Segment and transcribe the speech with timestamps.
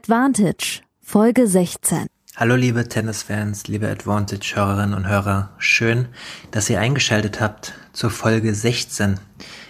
[0.00, 2.06] Advantage, Folge 16.
[2.34, 5.50] Hallo liebe Tennisfans, liebe Advantage-Hörerinnen und Hörer.
[5.58, 6.08] Schön,
[6.52, 9.20] dass ihr eingeschaltet habt zur Folge 16.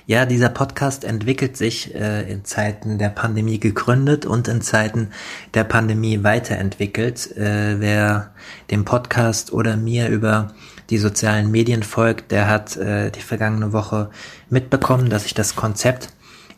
[0.06, 5.08] Ja, dieser Podcast entwickelt sich äh, in Zeiten der Pandemie gegründet und in Zeiten
[5.54, 7.36] der Pandemie weiterentwickelt.
[7.36, 8.32] Äh, wer
[8.70, 10.54] dem Podcast oder mir über
[10.90, 14.10] die sozialen Medien folgt, der hat äh, die vergangene Woche
[14.48, 16.10] mitbekommen, dass ich das Konzept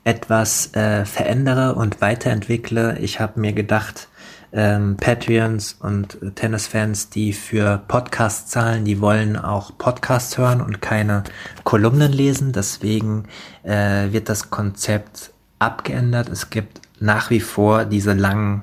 [0.04, 2.98] etwas äh, verändere und weiterentwickle.
[2.98, 4.08] Ich habe mir gedacht,
[4.52, 11.24] ähm, Patreons und Tennisfans, die für Podcasts zahlen, die wollen auch Podcasts hören und keine
[11.64, 12.52] Kolumnen lesen.
[12.52, 13.24] Deswegen
[13.62, 16.28] äh, wird das Konzept abgeändert.
[16.28, 18.62] Es gibt nach wie vor diese langen,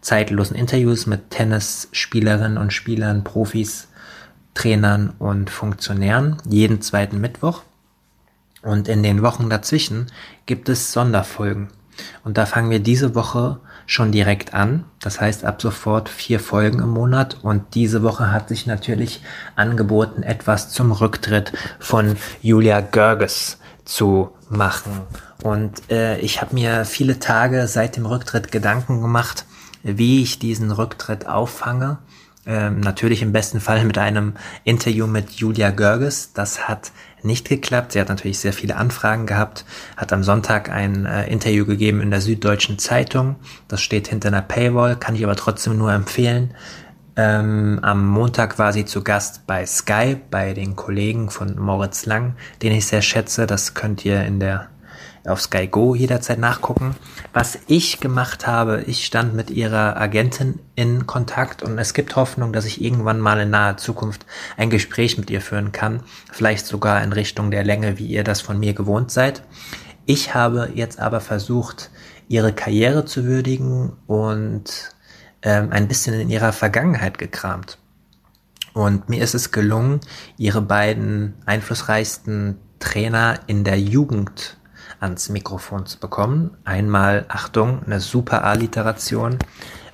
[0.00, 3.88] zeitlosen Interviews mit Tennisspielerinnen und Spielern, Profis,
[4.52, 7.62] Trainern und Funktionären jeden zweiten Mittwoch.
[8.62, 10.06] Und in den Wochen dazwischen
[10.46, 11.68] gibt es Sonderfolgen.
[12.24, 14.84] Und da fangen wir diese Woche schon direkt an.
[15.00, 17.38] Das heißt ab sofort vier Folgen im Monat.
[17.42, 19.22] Und diese Woche hat sich natürlich
[19.56, 25.02] angeboten, etwas zum Rücktritt von Julia Görges zu machen.
[25.42, 29.44] Und äh, ich habe mir viele Tage seit dem Rücktritt Gedanken gemacht,
[29.82, 31.98] wie ich diesen Rücktritt auffange.
[32.46, 36.32] Ähm, natürlich im besten Fall mit einem Interview mit Julia Görges.
[36.32, 36.92] Das hat
[37.24, 37.92] nicht geklappt.
[37.92, 39.64] Sie hat natürlich sehr viele Anfragen gehabt,
[39.96, 43.36] hat am Sonntag ein äh, Interview gegeben in der Süddeutschen Zeitung.
[43.68, 46.54] Das steht hinter einer Paywall, kann ich aber trotzdem nur empfehlen.
[47.16, 52.34] Ähm, am Montag war sie zu Gast bei Sky, bei den Kollegen von Moritz Lang,
[52.60, 53.46] den ich sehr schätze.
[53.46, 54.68] Das könnt ihr in der
[55.26, 56.94] auf Sky Go jederzeit nachgucken.
[57.32, 62.52] Was ich gemacht habe, ich stand mit ihrer Agentin in Kontakt und es gibt Hoffnung,
[62.52, 64.26] dass ich irgendwann mal in naher Zukunft
[64.56, 66.02] ein Gespräch mit ihr führen kann.
[66.30, 69.42] Vielleicht sogar in Richtung der Länge, wie ihr das von mir gewohnt seid.
[70.06, 71.90] Ich habe jetzt aber versucht,
[72.28, 74.94] ihre Karriere zu würdigen und
[75.42, 77.78] ähm, ein bisschen in ihrer Vergangenheit gekramt.
[78.74, 80.00] Und mir ist es gelungen,
[80.36, 84.58] ihre beiden einflussreichsten Trainer in der Jugend
[85.00, 86.56] ans Mikrofon zu bekommen.
[86.64, 89.38] Einmal, Achtung, eine super Alliteration,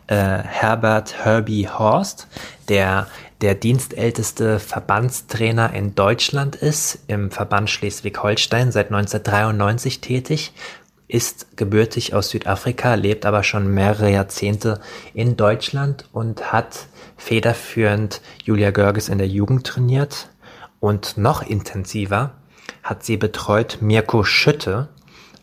[0.07, 2.27] äh, Herbert Herbie Horst,
[2.69, 3.07] der
[3.41, 10.53] der dienstälteste Verbandstrainer in Deutschland ist, im Verband Schleswig-Holstein seit 1993 tätig,
[11.09, 14.81] ist gebürtig aus Südafrika, lebt aber schon mehrere Jahrzehnte
[15.15, 16.87] in Deutschland und hat
[17.17, 20.29] federführend Julia Görges in der Jugend trainiert
[20.79, 22.33] und noch intensiver
[22.83, 24.89] hat sie betreut Mirko Schütte,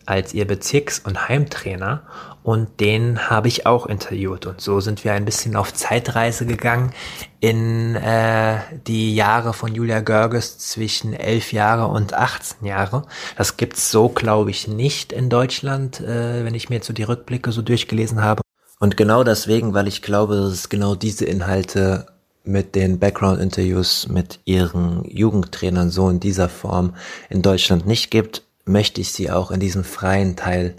[0.06, 2.02] als ihr Bezirks- und Heimtrainer
[2.42, 6.94] und den habe ich auch interviewt und so sind wir ein bisschen auf Zeitreise gegangen
[7.40, 8.56] in äh,
[8.86, 13.02] die Jahre von Julia Görges zwischen elf Jahre und 18 Jahre.
[13.36, 17.02] Das gibt's so, glaube ich, nicht in Deutschland, äh, wenn ich mir jetzt so die
[17.02, 18.40] Rückblicke so durchgelesen habe.
[18.80, 22.06] Und genau deswegen, weil ich glaube, dass es genau diese Inhalte
[22.48, 26.94] mit den Background-Interviews mit ihren Jugendtrainern so in dieser Form
[27.28, 30.74] in Deutschland nicht gibt, möchte ich sie auch in diesem freien Teil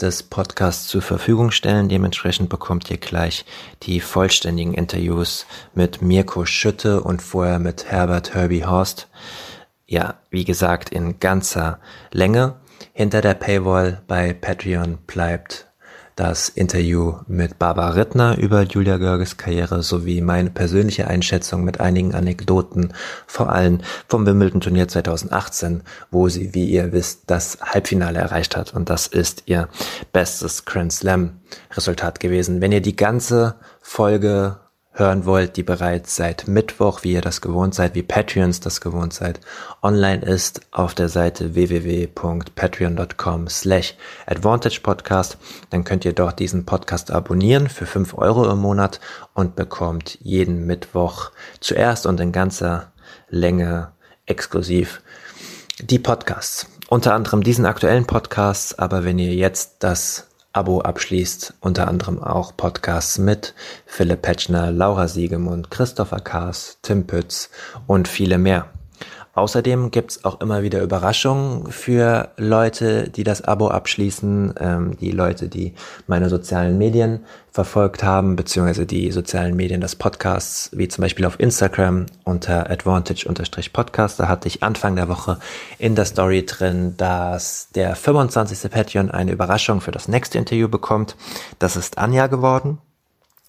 [0.00, 1.88] des Podcasts zur Verfügung stellen.
[1.88, 3.44] Dementsprechend bekommt ihr gleich
[3.82, 9.08] die vollständigen Interviews mit Mirko Schütte und vorher mit Herbert Herbie Horst.
[9.86, 11.80] Ja, wie gesagt, in ganzer
[12.12, 12.56] Länge.
[12.92, 15.67] Hinter der Paywall bei Patreon bleibt
[16.18, 22.12] das Interview mit Barbara Rittner über Julia Görges Karriere sowie meine persönliche Einschätzung mit einigen
[22.12, 22.92] Anekdoten,
[23.28, 28.74] vor allem vom Wimbledon-Turnier 2018, wo sie, wie ihr wisst, das Halbfinale erreicht hat.
[28.74, 29.68] Und das ist ihr
[30.12, 32.60] bestes Grand Slam-Resultat gewesen.
[32.60, 34.58] Wenn ihr die ganze Folge
[34.98, 39.12] hören wollt, die bereits seit Mittwoch, wie ihr das gewohnt seid, wie Patreons das gewohnt
[39.12, 39.40] seid,
[39.82, 43.94] online ist auf der Seite www.patreon.com slash
[44.26, 45.38] advantagepodcast.
[45.70, 49.00] Dann könnt ihr dort diesen Podcast abonnieren für fünf Euro im Monat
[49.34, 51.30] und bekommt jeden Mittwoch
[51.60, 52.92] zuerst und in ganzer
[53.28, 53.92] Länge
[54.26, 55.00] exklusiv
[55.80, 56.66] die Podcasts.
[56.88, 60.27] Unter anderem diesen aktuellen Podcasts, aber wenn ihr jetzt das
[60.58, 63.54] Abo abschließt, unter anderem auch Podcasts mit
[63.86, 67.50] Philipp Petschner, Laura Siegemund, Christopher Kaas, Tim Pütz
[67.86, 68.66] und viele mehr.
[69.38, 75.48] Außerdem gibt's auch immer wieder Überraschungen für Leute, die das Abo abschließen, ähm, die Leute,
[75.48, 75.74] die
[76.06, 77.20] meine sozialen Medien
[77.52, 84.20] verfolgt haben, beziehungsweise die sozialen Medien des Podcasts, wie zum Beispiel auf Instagram unter advantage-podcast.
[84.20, 85.38] Da hatte ich Anfang der Woche
[85.78, 88.70] in der Story drin, dass der 25.
[88.70, 91.16] Patreon eine Überraschung für das nächste Interview bekommt.
[91.58, 92.78] Das ist Anja geworden.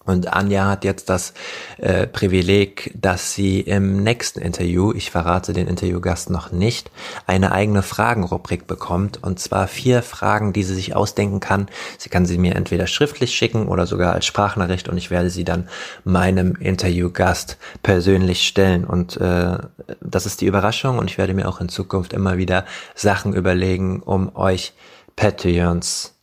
[0.06, 1.34] Und Anja hat jetzt das
[1.78, 6.90] äh, Privileg, dass sie im nächsten Interview, ich verrate den Interviewgast noch nicht,
[7.28, 9.22] eine eigene Fragenrubrik bekommt.
[9.22, 11.68] Und zwar vier Fragen, die sie sich ausdenken kann.
[11.98, 15.44] Sie kann sie mir entweder schriftlich schicken oder sogar als Sprachnachricht und ich werde sie
[15.44, 15.68] dann
[16.06, 18.86] meinem Interviewgast persönlich stellen.
[18.86, 19.58] Und äh,
[20.02, 22.66] das ist die Überraschung und ich werde mir auch in Zukunft immer wieder
[22.96, 24.74] Sachen überlegen, um euch
[25.16, 26.16] Patreons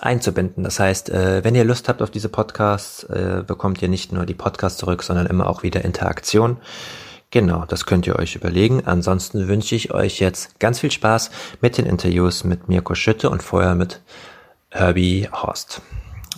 [0.00, 0.64] einzubinden.
[0.64, 4.26] Das heißt, äh, wenn ihr Lust habt auf diese Podcasts, äh, bekommt ihr nicht nur
[4.26, 6.58] die Podcasts zurück, sondern immer auch wieder Interaktion.
[7.30, 8.86] Genau, das könnt ihr euch überlegen.
[8.86, 13.42] Ansonsten wünsche ich euch jetzt ganz viel Spaß mit den Interviews mit Mirko Schütte und
[13.42, 14.00] vorher mit
[14.70, 15.82] Herbie Horst.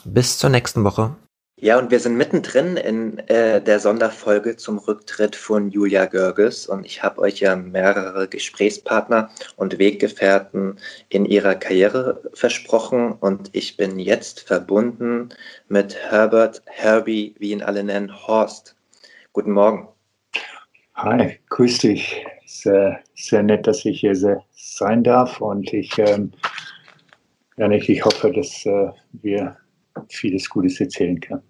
[0.05, 1.15] Bis zur nächsten Woche.
[1.61, 6.69] Ja, und wir sind mittendrin in äh, der Sonderfolge zum Rücktritt von Julia Görges.
[6.69, 10.79] Und ich habe euch ja mehrere Gesprächspartner und Weggefährten
[11.09, 13.11] in ihrer Karriere versprochen.
[13.11, 15.31] Und ich bin jetzt verbunden
[15.67, 18.77] mit Herbert, Herbie, wie ihn alle nennen, Horst.
[19.33, 19.89] Guten Morgen.
[20.95, 22.25] Hi, grüß dich.
[22.47, 24.15] Sehr, sehr nett, dass ich hier
[24.53, 25.41] sein darf.
[25.41, 26.31] Und ich, ähm,
[27.57, 29.57] ich hoffe, dass äh, wir
[30.09, 31.48] vieles Gutes erzählen können.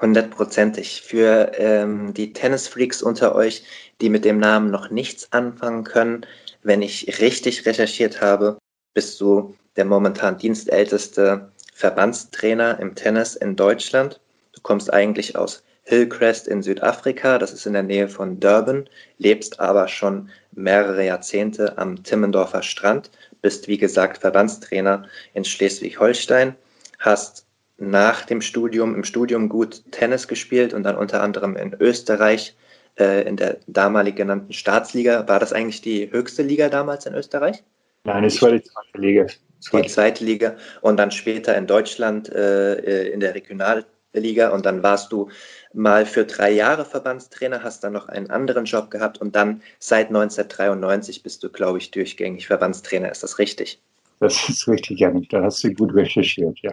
[0.00, 1.02] Hundertprozentig.
[1.02, 3.64] Für ähm, die Tennisfreaks unter euch,
[4.00, 6.26] die mit dem Namen noch nichts anfangen können,
[6.62, 8.58] wenn ich richtig recherchiert habe,
[8.94, 14.20] bist du der momentan dienstälteste Verbandstrainer im Tennis in Deutschland.
[14.52, 18.88] Du kommst eigentlich aus Hillcrest in Südafrika, das ist in der Nähe von Durban,
[19.18, 23.10] lebst aber schon mehrere Jahrzehnte am Timmendorfer Strand,
[23.42, 26.54] bist wie gesagt Verbandstrainer in Schleswig-Holstein,
[26.98, 27.46] hast
[27.80, 32.54] nach dem Studium, im Studium gut Tennis gespielt und dann unter anderem in Österreich
[32.98, 35.26] äh, in der damalig genannten Staatsliga.
[35.26, 37.64] War das eigentlich die höchste Liga damals in Österreich?
[38.04, 39.26] Nein, es war die zweite Liga.
[39.72, 44.82] Die zweite Liga und dann später in Deutschland äh, äh, in der Regionalliga und dann
[44.82, 45.28] warst du
[45.74, 50.08] mal für drei Jahre Verbandstrainer, hast dann noch einen anderen Job gehabt und dann seit
[50.08, 53.10] 1993 bist du, glaube ich, durchgängig Verbandstrainer.
[53.10, 53.82] Ist das richtig?
[54.20, 55.28] Das ist richtig, Janik.
[55.30, 56.72] Da hast du gut recherchiert, ja.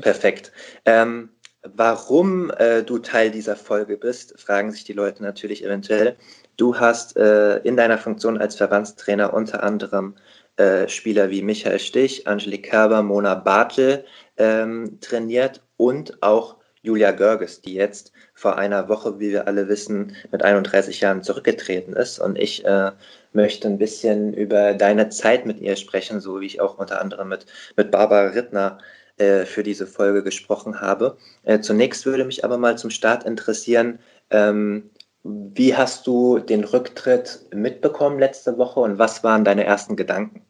[0.00, 0.50] Perfekt.
[0.84, 1.28] Ähm,
[1.62, 6.16] warum äh, du Teil dieser Folge bist, fragen sich die Leute natürlich eventuell.
[6.56, 10.16] Du hast äh, in deiner Funktion als Verbandstrainer unter anderem
[10.56, 14.04] äh, Spieler wie Michael Stich, Angelique Kerber, Mona Bartel
[14.38, 20.16] ähm, trainiert und auch Julia Görges, die jetzt vor einer Woche, wie wir alle wissen,
[20.30, 22.20] mit 31 Jahren zurückgetreten ist.
[22.20, 22.92] Und ich äh,
[23.36, 27.28] möchte ein bisschen über deine Zeit mit ihr sprechen, so wie ich auch unter anderem
[27.28, 27.46] mit,
[27.76, 28.78] mit Barbara Rittner
[29.18, 31.16] äh, für diese Folge gesprochen habe.
[31.44, 34.00] Äh, zunächst würde mich aber mal zum Start interessieren,
[34.30, 34.90] ähm,
[35.22, 40.42] wie hast du den Rücktritt mitbekommen letzte Woche und was waren deine ersten Gedanken?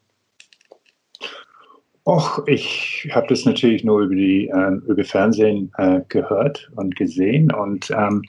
[2.06, 7.52] Och, ich habe das natürlich nur über die äh, über Fernsehen äh, gehört und gesehen
[7.52, 8.22] und ähm,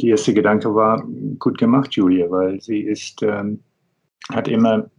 [0.00, 1.06] die erste Gedanke war
[1.38, 3.60] gut gemacht, Julia, weil sie ist ähm,
[4.32, 4.90] hat immer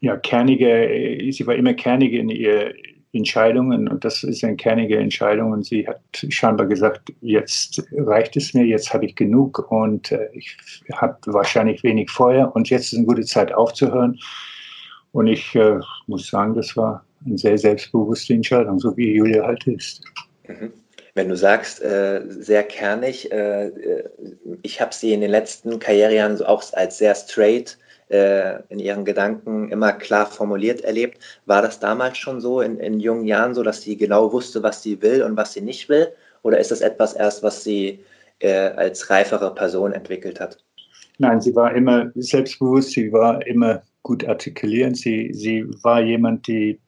[0.00, 2.74] ja kernige, sie war immer kernig in ihr
[3.12, 8.52] Entscheidungen und das ist eine kernige Entscheidung und sie hat scheinbar gesagt, jetzt reicht es
[8.52, 10.56] mir, jetzt habe ich genug und äh, ich
[10.92, 14.18] habe wahrscheinlich wenig Feuer und jetzt ist eine gute Zeit aufzuhören
[15.12, 19.66] und ich äh, muss sagen, das war eine sehr selbstbewusste Entscheidung, so wie Julia halt
[19.66, 20.04] ist.
[20.46, 20.72] Mhm.
[21.18, 24.04] Wenn du sagst, äh, sehr kernig, äh, äh
[24.62, 27.76] ich habe sie in den letzten Karrierejahren auch als sehr straight
[28.08, 31.18] äh, in ihren Gedanken immer klar formuliert erlebt.
[31.44, 34.84] War das damals schon so in, in jungen Jahren so, dass sie genau wusste, was
[34.84, 36.06] sie will und was sie nicht will?
[36.42, 37.98] Oder ist das etwas erst, was sie
[38.38, 40.58] äh, als reifere Person entwickelt hat?
[41.18, 44.94] Nein, sie war immer selbstbewusst, sie war immer gut artikulieren.
[44.94, 46.78] Sie, sie war jemand, die,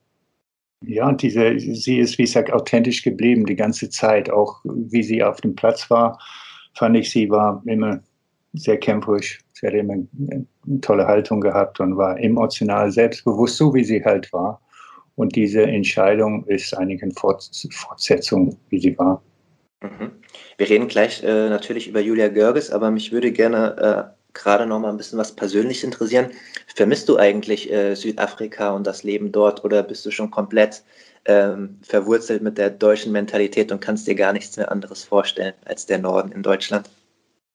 [0.82, 4.30] ja, diese, sie ist, wie gesagt, authentisch geblieben die ganze Zeit.
[4.30, 6.18] Auch wie sie auf dem Platz war,
[6.74, 8.00] fand ich, sie war immer
[8.54, 9.40] sehr kämpferisch.
[9.52, 10.46] Sie hat immer eine
[10.80, 14.60] tolle Haltung gehabt und war emotional selbstbewusst, so wie sie halt war.
[15.16, 19.22] Und diese Entscheidung ist eigentlich eine Fortsetzung, wie sie war.
[19.82, 20.12] Mhm.
[20.56, 24.80] Wir reden gleich äh, natürlich über Julia Görges, aber mich würde gerne äh, gerade noch
[24.80, 26.30] mal ein bisschen was persönlich interessieren.
[26.74, 30.82] Vermisst du eigentlich äh, Südafrika und das Leben dort oder bist du schon komplett
[31.26, 35.86] ähm, verwurzelt mit der deutschen Mentalität und kannst dir gar nichts mehr anderes vorstellen als
[35.86, 36.88] der Norden in Deutschland?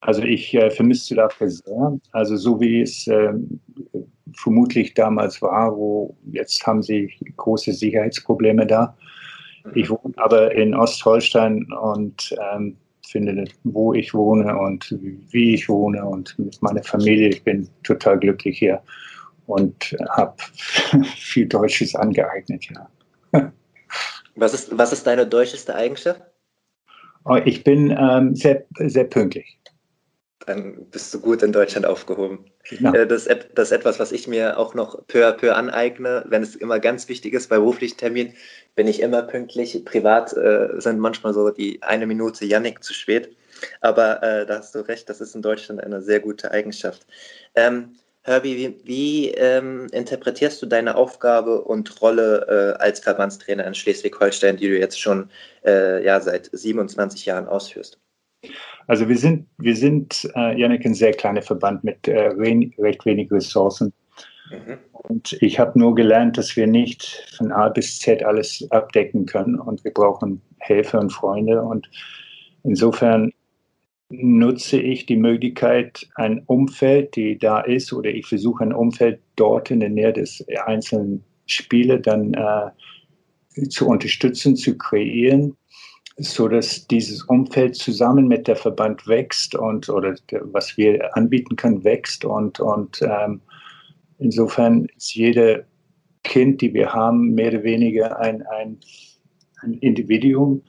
[0.02, 2.00] Also ich äh, vermisse Südafrika sehr.
[2.12, 3.34] Also so wie es äh,
[4.36, 8.96] vermutlich damals war, wo jetzt haben sie große Sicherheitsprobleme da.
[9.74, 12.78] Ich wohne aber in Ostholstein und ähm,
[13.16, 14.94] finde, wo ich wohne und
[15.32, 17.30] wie ich wohne und mit meiner Familie.
[17.30, 18.82] Ich bin total glücklich hier
[19.48, 20.36] und habe
[21.16, 23.52] viel Deutsches angeeignet, ja.
[24.36, 26.22] Was ist, was ist deine deutscheste Eigenschaft?
[27.24, 29.58] Oh, ich bin ähm, sehr, sehr pünktlich
[30.40, 32.46] dann bist du gut in Deutschland aufgehoben.
[32.70, 32.94] Ja.
[32.94, 36.26] Äh, das, ist, das ist etwas, was ich mir auch noch peu à peu aneigne,
[36.28, 37.50] wenn es immer ganz wichtig ist.
[37.50, 38.34] Bei beruflichen Terminen
[38.76, 39.84] bin ich immer pünktlich.
[39.86, 43.36] Privat äh, sind manchmal so die eine Minute Yannick zu spät.
[43.82, 47.08] Aber äh, da hast du recht, das ist in Deutschland eine sehr gute Eigenschaft.
[47.56, 53.76] Ähm, Herbie, wie, wie ähm, interpretierst du deine Aufgabe und Rolle äh, als Verbandstrainer in
[53.76, 55.30] Schleswig-Holstein, die du jetzt schon
[55.64, 58.00] äh, ja, seit 27 Jahren ausführst?
[58.88, 63.32] Also wir sind, wir sind, äh, Janik, ein sehr kleiner Verband mit äh, recht wenig
[63.32, 63.94] Ressourcen.
[64.52, 64.78] Mhm.
[64.92, 69.60] Und ich habe nur gelernt, dass wir nicht von A bis Z alles abdecken können
[69.60, 71.62] und wir brauchen Helfer und Freunde.
[71.62, 71.90] Und
[72.64, 73.32] insofern
[74.10, 79.72] nutze ich die Möglichkeit, ein Umfeld, die da ist, oder ich versuche ein Umfeld dort
[79.72, 85.56] in der Nähe des einzelnen Spiele dann äh, zu unterstützen, zu kreieren,
[86.18, 91.84] so dass dieses Umfeld zusammen mit der Verband wächst und oder was wir anbieten können
[91.84, 93.42] wächst und und ähm,
[94.18, 95.66] insofern ist jede
[96.24, 98.80] Kind, die wir haben, mehr oder weniger ein, ein,
[99.62, 100.64] ein Individuum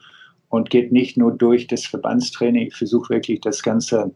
[0.49, 2.67] und geht nicht nur durch das Verbandstraining.
[2.67, 4.13] Ich versuche wirklich das Ganze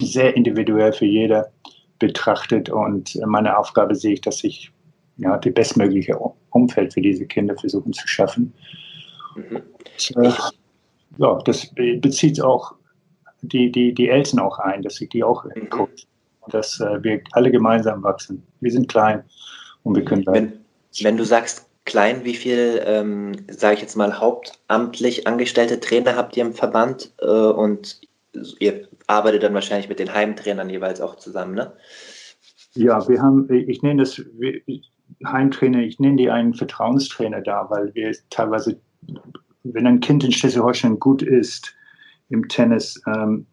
[0.00, 1.52] sehr individuell für jeder
[1.98, 4.70] betrachtet und meine Aufgabe sehe ich, dass ich
[5.16, 6.16] ja, die bestmögliche
[6.50, 8.52] Umfeld für diese Kinder versuchen zu schaffen.
[9.36, 9.62] Mhm.
[10.16, 10.30] Äh,
[11.18, 12.74] ja, das bezieht auch
[13.42, 15.70] die, die, die Eltern auch ein, dass ich die auch mhm.
[15.70, 16.06] coach.
[16.48, 18.42] Dass äh, wir alle gemeinsam wachsen.
[18.60, 19.22] Wir sind klein
[19.82, 20.64] und wir können wenn,
[21.02, 26.36] wenn du sagst klein, wie viel, ähm, sage ich jetzt mal, hauptamtlich angestellte Trainer habt
[26.36, 28.00] ihr im Verband äh, und
[28.60, 31.72] ihr arbeitet dann wahrscheinlich mit den Heimtrainern jeweils auch zusammen, ne?
[32.74, 34.22] Ja, wir haben, ich nenne das
[35.24, 38.78] Heimtrainer, ich nenne die einen Vertrauenstrainer da, weil wir teilweise
[39.64, 41.74] wenn ein Kind in Schleswig-Holstein gut ist
[42.28, 43.46] im Tennis, ähm,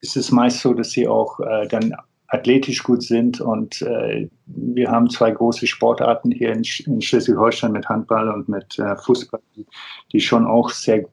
[0.00, 1.94] ist es meist so, dass sie auch äh, dann
[2.28, 3.40] athletisch gut sind.
[3.40, 8.78] Und äh, wir haben zwei große Sportarten hier in, in Schleswig-Holstein mit Handball und mit
[8.78, 9.66] äh, Fußball, die,
[10.12, 11.04] die, schon auch sehr,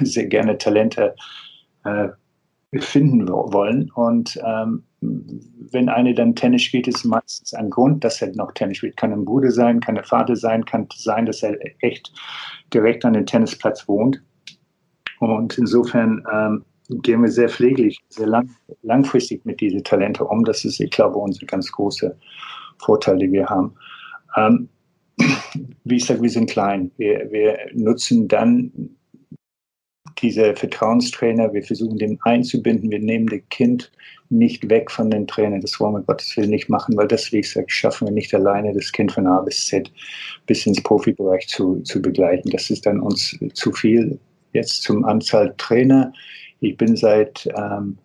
[0.00, 1.14] sehr gerne Talente
[1.84, 2.08] äh,
[2.78, 3.90] finden wollen.
[3.92, 4.84] Und ähm,
[5.72, 8.96] wenn eine dann Tennis spielt, ist meistens ein Grund, dass er noch Tennis spielt.
[8.96, 12.12] Kann ein Bruder sein, kann ein Vater sein, kann sein, dass er echt
[12.72, 14.22] direkt an den Tennisplatz wohnt.
[15.20, 16.64] Und insofern ähm,
[17.02, 18.50] gehen wir sehr pfleglich, sehr lang,
[18.82, 20.44] langfristig mit diesen Talente um.
[20.44, 22.14] Das ist, ich glaube, unser ganz großer
[22.78, 23.74] Vorteil, den wir haben.
[24.36, 24.68] Ähm,
[25.84, 26.90] wie ich sage, wir sind klein.
[26.98, 28.90] Wir, wir nutzen dann
[30.18, 33.92] diese Vertrauenstrainer, wir versuchen den einzubinden, wir nehmen das Kind
[34.30, 37.38] nicht weg von den Trainern, das wollen wir Gottes Willen nicht machen, weil das, wie
[37.38, 39.90] ich sage, schaffen wir nicht alleine, das Kind von A bis Z
[40.46, 42.50] bis ins Profibereich zu, zu begleiten.
[42.50, 44.18] Das ist dann uns zu viel.
[44.52, 46.12] Jetzt zum Anzahl Trainer.
[46.60, 47.98] Ich bin seit ähm,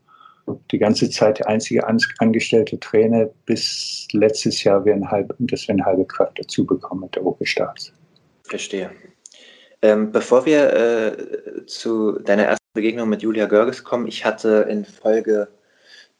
[0.71, 5.85] die ganze Zeit der einzige angestellte Trainer bis letztes Jahr, wir halb, dass wir eine
[5.85, 7.93] halbe Kraft dazu bekommen mit der Oberstaats.
[8.43, 8.91] Verstehe.
[9.81, 14.85] Ähm, bevor wir äh, zu deiner ersten Begegnung mit Julia Görges kommen, ich hatte in
[14.85, 15.47] Folge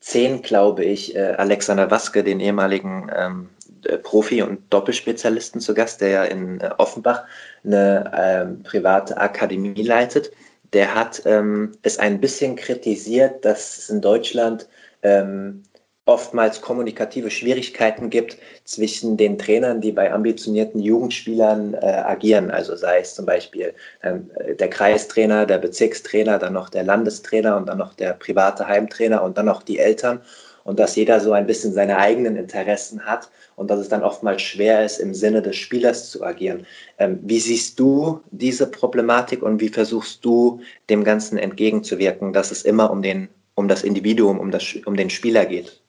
[0.01, 3.50] 10, glaube ich, äh, Alexander Waske, den ehemaligen ähm,
[3.86, 7.24] äh, Profi- und Doppelspezialisten zu Gast, der ja in äh, Offenbach
[7.63, 10.31] eine ähm, private Akademie leitet.
[10.74, 14.67] Der hat ähm, es ein bisschen kritisiert, dass es in Deutschland
[15.03, 15.63] ähm,
[16.05, 22.50] oftmals kommunikative Schwierigkeiten gibt zwischen den Trainern, die bei ambitionierten Jugendspielern äh, agieren.
[22.50, 27.67] Also sei es zum Beispiel ähm, der Kreistrainer, der Bezirkstrainer, dann noch der Landestrainer und
[27.67, 30.22] dann noch der private Heimtrainer und dann noch die Eltern.
[30.63, 34.43] Und dass jeder so ein bisschen seine eigenen Interessen hat und dass es dann oftmals
[34.43, 36.65] schwer ist, im Sinne des Spielers zu agieren.
[36.98, 42.63] Ähm, wie siehst du diese Problematik und wie versuchst du dem Ganzen entgegenzuwirken, dass es
[42.63, 45.80] immer um den um das Individuum, um, das, um den Spieler geht?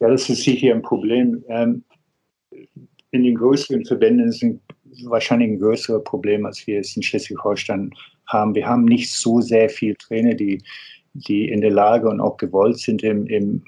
[0.00, 1.44] Ja, das ist sicher ein Problem.
[1.48, 1.84] Ähm,
[3.10, 7.90] in den größeren Verbänden ist es wahrscheinlich ein größeres Problem, als wir es in Schleswig-Holstein
[8.26, 8.54] haben.
[8.54, 10.62] Wir haben nicht so sehr viele Trainer, die,
[11.12, 13.62] die in der Lage und auch gewollt sind, im, im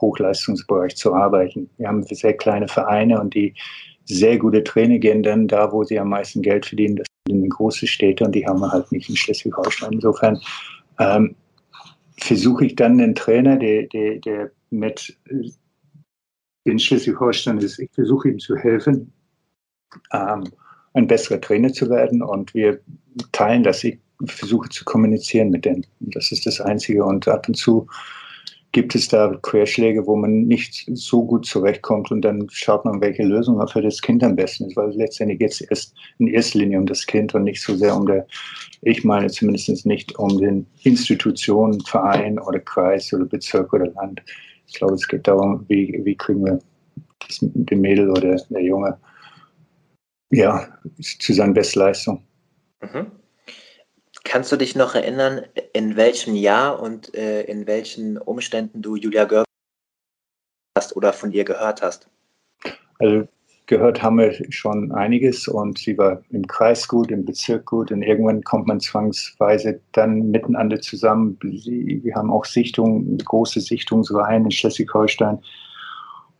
[0.00, 1.68] Hochleistungsbereich zu arbeiten.
[1.78, 3.54] Wir haben sehr kleine Vereine und die
[4.04, 6.96] sehr gute Trainer gehen dann da, wo sie am meisten Geld verdienen.
[6.96, 9.92] Das sind in große Städte und die haben wir halt nicht in Schleswig-Holstein.
[9.92, 10.40] Insofern
[10.98, 11.34] ähm,
[12.18, 15.16] versuche ich dann den Trainer, der, der, der mit
[16.64, 19.12] in Schleswig-Holstein ist, ich versuche ihm zu helfen,
[20.12, 20.44] ähm,
[20.94, 22.80] ein besserer Trainer zu werden und wir
[23.32, 23.82] teilen das.
[23.84, 25.86] Ich versuche zu kommunizieren mit denen.
[26.00, 27.86] Das ist das Einzige und ab und zu
[28.72, 33.22] gibt es da Querschläge, wo man nicht so gut zurechtkommt und dann schaut man, welche
[33.22, 36.78] Lösung für das Kind am besten ist, weil letztendlich geht es erst in erster Linie
[36.78, 38.26] um das Kind und nicht so sehr um der,
[38.80, 44.22] ich meine zumindest nicht um den Institutionen, Verein oder Kreis oder Bezirk oder Land.
[44.72, 46.58] Ich glaube, es geht darum, wie, wie kriegen wir
[47.28, 48.98] das, den Mädel oder der Junge
[50.30, 50.66] ja,
[50.98, 52.24] zu seiner Bestleistung.
[52.80, 53.12] Mhm.
[54.24, 59.24] Kannst du dich noch erinnern, in welchem Jahr und äh, in welchen Umständen du Julia
[59.24, 59.44] Görg
[60.74, 62.08] hast oder von ihr gehört hast?
[62.98, 63.28] Also
[63.66, 68.02] gehört haben wir schon einiges und sie war im Kreis gut, im Bezirk gut und
[68.02, 71.38] irgendwann kommt man zwangsweise dann miteinander zusammen.
[71.40, 75.38] wir haben auch Sichtungen, große Sichtungsreihen in Schleswig-Holstein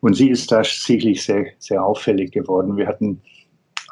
[0.00, 2.76] und sie ist da sicherlich sehr, sehr auffällig geworden.
[2.76, 3.23] Wir hatten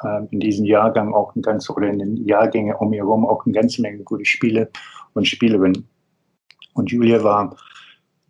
[0.03, 3.45] ähm, in diesem Jahrgang auch ein ganz, oder in den Jahrgängen um ihr herum auch
[3.45, 4.69] eine ganze Menge gute Spiele
[5.13, 5.87] und Spielerinnen.
[6.73, 7.55] Und Julia war,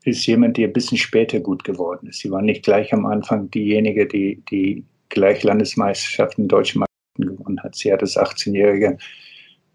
[0.03, 2.20] ist jemand, die ein bisschen später gut geworden ist.
[2.20, 7.75] Sie war nicht gleich am Anfang diejenige, die, die gleich Landesmeisterschaften, deutsche Meisterschaften gewonnen hat.
[7.75, 8.98] Sie hat als 18-Jährige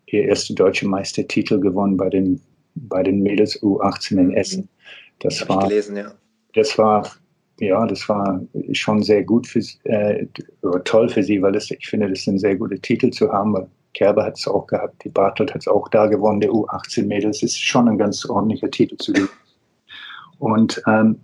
[0.06, 2.40] ihr erste deutsche Meistertitel gewonnen bei den,
[2.74, 4.68] bei den Mädels U18 in Essen.
[5.20, 6.12] Das war, gelesen, ja.
[6.54, 7.10] das war
[7.60, 8.40] ja, das war
[8.72, 10.26] schon sehr gut für, äh,
[10.84, 13.66] toll für sie, weil das, ich finde, das ein sehr guter Titel zu haben, weil
[13.94, 17.58] Kerber hat es auch gehabt, die Bartelt hat es auch da gewonnen, der U18-Mädels ist
[17.58, 19.30] schon ein ganz ordentlicher Titel zu gewinnen.
[20.38, 21.20] Und, ähm,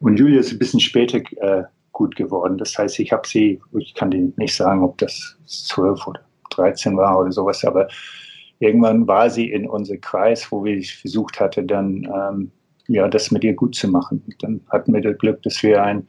[0.00, 1.62] und Julia ist ein bisschen später äh,
[1.98, 2.56] gut geworden.
[2.58, 6.96] Das heißt, ich habe sie, ich kann dir nicht sagen, ob das 12 oder 13
[6.96, 7.88] war oder sowas, aber
[8.60, 12.52] irgendwann war sie in unserem Kreis, wo ich versucht hatte, dann ähm,
[12.86, 14.24] ja, das mit ihr gut zu machen.
[14.40, 16.06] Dann hatten wir das Glück, dass wir ein,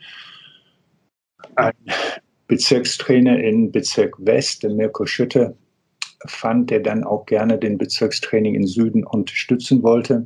[1.56, 1.74] ein
[2.48, 5.58] Bezirkstrainer in Bezirk West, den Mirko Schütte,
[6.28, 10.26] fand, der dann auch gerne den Bezirkstraining in Süden unterstützen wollte.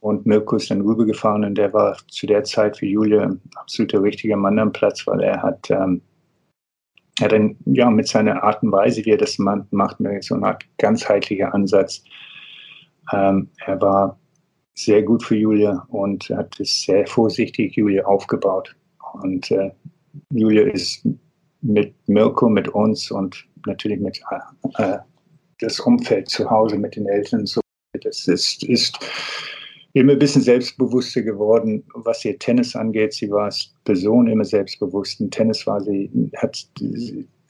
[0.00, 4.02] Und Mirko ist dann rübergefahren und der war zu der Zeit für Julia absolut der
[4.02, 6.00] richtige Mann am Platz, weil er hat, ähm,
[7.20, 10.58] er ein, ja, mit seiner Art und Weise, wie er das macht, mit so einer
[10.78, 12.02] ganzheitlicher Ansatz.
[13.12, 14.18] Ähm, er war
[14.74, 18.74] sehr gut für Julia und hat es sehr vorsichtig Julia aufgebaut.
[19.12, 19.70] Und äh,
[20.32, 21.06] Julia ist
[21.60, 24.20] mit Mirko, mit uns und natürlich mit
[24.76, 24.98] äh, äh,
[25.58, 27.60] das Umfeld zu Hause mit den Eltern so.
[28.02, 28.98] Das ist, ist
[29.92, 33.14] immer ein bisschen selbstbewusster geworden, was ihr Tennis angeht.
[33.14, 35.20] Sie war als Person immer selbstbewusst.
[35.20, 36.68] In Tennis war sie, hat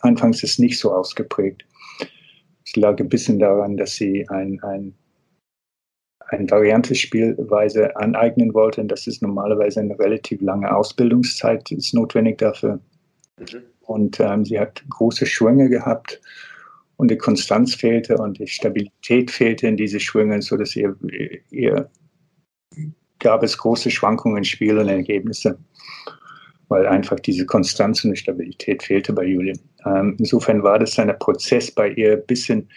[0.01, 1.65] anfangs ist nicht so ausgeprägt.
[2.65, 4.95] Es lag ein bisschen daran, dass sie ein, ein
[6.31, 8.81] eine Variante-Spielweise aneignen wollte.
[8.81, 12.81] Und das ist normalerweise eine relativ lange Ausbildungszeit, ist notwendig dafür.
[13.39, 13.63] Mhm.
[13.81, 16.21] Und ähm, sie hat große Schwünge gehabt
[16.97, 20.95] und die Konstanz fehlte und die Stabilität fehlte in diese Schwünge, sodass ihr,
[21.51, 21.91] ihr
[23.21, 25.59] gab es große Schwankungen in Spiel und Ergebnisse,
[26.69, 29.55] weil einfach diese Konstanz und Stabilität fehlte bei Julia.
[29.87, 32.69] Ähm, insofern war das ein Prozess bei ihr ein bisschen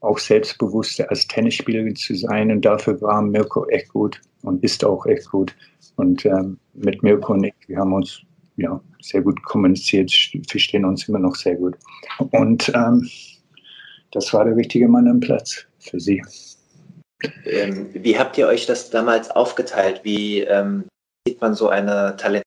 [0.00, 2.50] auch selbstbewusster als Tennisspielerin zu sein.
[2.50, 5.54] Und dafür war Mirko echt gut und ist auch echt gut.
[5.96, 8.22] Und ähm, mit Mirko und ich, wir haben uns
[8.56, 10.12] ja, sehr gut kommuniziert,
[10.48, 11.76] verstehen uns immer noch sehr gut.
[12.32, 13.08] Und ähm,
[14.10, 16.22] das war der richtige Mann am Platz für sie.
[17.44, 20.00] Ähm, wie habt ihr euch das damals aufgeteilt?
[20.02, 20.84] Wie ähm,
[21.26, 22.44] sieht man so eine Talent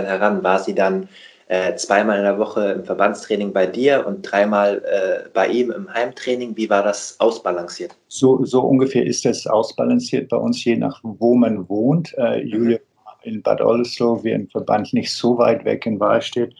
[0.00, 0.42] heran?
[0.42, 1.08] War sie dann
[1.48, 5.92] äh, zweimal in der Woche im Verbandstraining bei dir und dreimal äh, bei ihm im
[5.92, 6.56] Heimtraining.
[6.56, 7.94] Wie war das ausbalanciert?
[8.08, 12.14] So, so ungefähr ist das ausbalanciert bei uns, je nach wo man wohnt.
[12.16, 12.48] Äh, mhm.
[12.48, 12.78] Julia
[13.24, 16.54] in Bad Oldesloe, wir im Verband nicht so weit weg in Wahlstedt.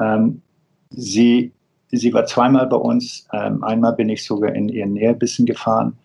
[0.00, 0.42] Ähm,
[0.90, 1.52] sie,
[1.90, 3.26] sie war zweimal bei uns.
[3.32, 5.96] Ähm, einmal bin ich sogar in ihr Nähe ein bisschen gefahren,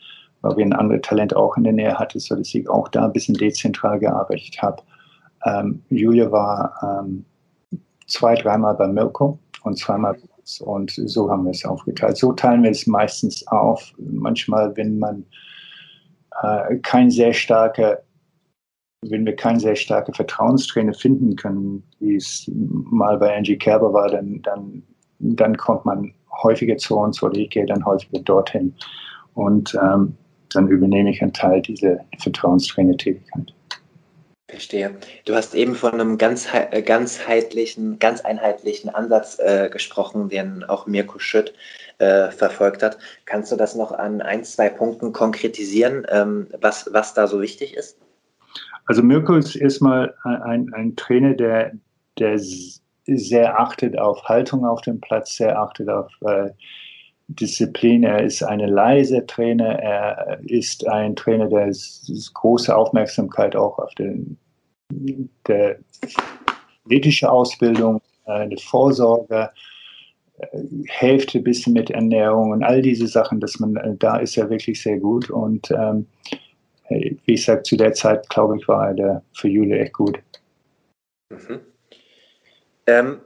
[0.41, 3.13] weil wir ein anderes Talent auch in der Nähe hatte, sodass ich auch da ein
[3.13, 4.82] bisschen dezentral gearbeitet habe.
[5.45, 7.25] Ähm, Julia war ähm,
[8.08, 10.62] zwei, dreimal bei Mirko und zweimal bei uns.
[10.62, 12.17] Und so haben wir es aufgeteilt.
[12.17, 13.93] So teilen wir es meistens auf.
[13.97, 15.25] Manchmal, wenn man
[16.41, 17.99] äh, kein sehr starker
[19.02, 24.10] wenn wir keinen sehr starken Vertrauenstrainer finden können, wie es mal bei Angie Kerber war,
[24.10, 24.84] dann, dann,
[25.19, 28.73] dann kommt man häufiger zu uns oder ich gehe dann häufiger dorthin.
[29.36, 30.17] Und ähm,
[30.52, 33.54] dann übernehme ich einen Teil dieser Vertrauenstrainer-Tätigkeit.
[34.50, 34.96] Verstehe.
[35.26, 40.88] Du hast eben von einem ganz, äh, ganzheitlichen, ganz einheitlichen Ansatz äh, gesprochen, den auch
[40.88, 41.54] Mirko Schütt
[42.00, 42.98] äh, verfolgt hat.
[43.26, 47.76] Kannst du das noch an ein, zwei Punkten konkretisieren, ähm, was, was da so wichtig
[47.76, 48.00] ist?
[48.86, 51.74] Also Mirko ist erstmal ein, ein Trainer, der,
[52.18, 52.40] der
[53.06, 56.50] sehr achtet auf Haltung auf dem Platz, sehr achtet auf äh,
[57.30, 58.04] Disziplin.
[58.04, 59.80] Er ist eine leise Trainer.
[59.80, 64.38] Er ist ein Trainer, der ist, große Aufmerksamkeit auch auf den,
[65.48, 65.78] der
[66.89, 69.50] ethische Ausbildung, eine Vorsorge,
[70.88, 74.82] Hälfte ein bisschen mit Ernährung und all diese Sachen, dass man da ist er wirklich
[74.82, 76.08] sehr gut und ähm,
[76.89, 80.20] wie ich sage, zu der Zeit glaube ich war er der für Jule echt gut.
[81.30, 81.60] Mhm.
[82.88, 83.22] Ähm,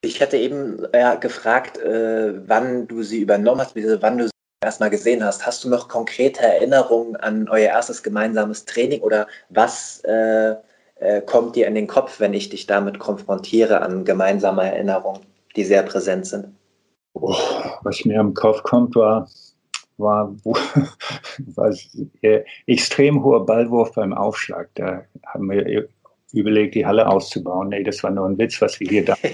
[0.00, 4.32] ich hatte eben ja, gefragt, äh, wann du sie übernommen hast, wann du sie
[4.62, 5.46] erstmal gesehen hast.
[5.46, 10.54] Hast du noch konkrete Erinnerungen an euer erstes gemeinsames Training oder was äh,
[10.96, 15.20] äh, kommt dir in den Kopf, wenn ich dich damit konfrontiere an gemeinsame Erinnerungen,
[15.56, 16.48] die sehr präsent sind?
[17.14, 17.34] Oh,
[17.82, 19.28] was mir im Kopf kommt, war,
[19.96, 21.74] war, war
[22.66, 24.70] extrem hoher Ballwurf beim Aufschlag.
[24.74, 25.88] Da haben wir
[26.32, 27.68] überlegt, die Halle auszubauen.
[27.68, 29.16] Nee, das war nur ein Witz, was wir hier da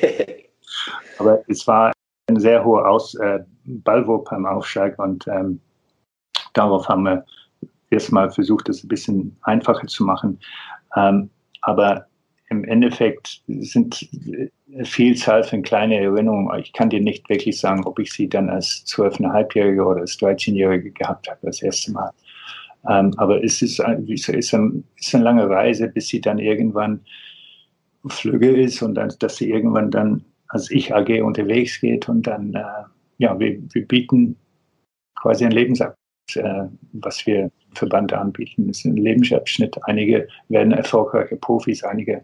[1.18, 1.92] Aber es war
[2.28, 5.60] ein sehr hoher Aus, äh, Ballwurf beim Aufschlag und ähm,
[6.52, 7.24] darauf haben wir
[7.90, 10.38] erstmal versucht, das ein bisschen einfacher zu machen.
[10.96, 11.30] Ähm,
[11.62, 12.06] aber
[12.50, 14.08] im Endeffekt sind
[14.72, 16.58] eine Vielzahl von kleinen Erinnerungen.
[16.60, 20.90] Ich kann dir nicht wirklich sagen, ob ich sie dann als 12,5-Jährige oder als 13-Jährige
[20.90, 22.10] gehabt habe, das erste Mal.
[22.88, 27.00] Ähm, aber es ist, ein, ist, ein, ist eine lange Reise, bis sie dann irgendwann
[28.06, 32.54] flügge ist und dann, dass sie irgendwann dann als Ich AG unterwegs geht und dann,
[32.54, 32.84] äh,
[33.18, 34.36] ja, wir, wir bieten
[35.20, 35.96] quasi ein Lebensabschnitt,
[36.36, 38.68] äh, was wir Verband anbieten.
[38.68, 39.76] Das ist ein Lebensabschnitt.
[39.84, 42.22] Einige werden erfolgreiche Profis, einige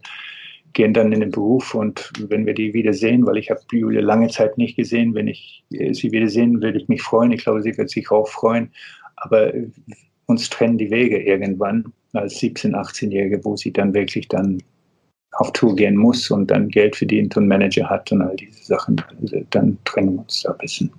[0.73, 4.01] gehen dann in den Beruf und wenn wir die wieder sehen, weil ich habe Julia
[4.01, 7.33] lange Zeit nicht gesehen, wenn ich sie wieder sehen, würde ich mich freuen.
[7.33, 8.71] Ich glaube, sie wird sich auch freuen.
[9.17, 9.53] Aber
[10.27, 14.63] uns trennen die Wege irgendwann als 17-, 18-Jährige, wo sie dann wirklich dann
[15.33, 19.03] auf Tour gehen muss und dann Geld verdient und Manager hat und all diese Sachen,
[19.51, 20.93] dann trennen wir uns da ein bisschen.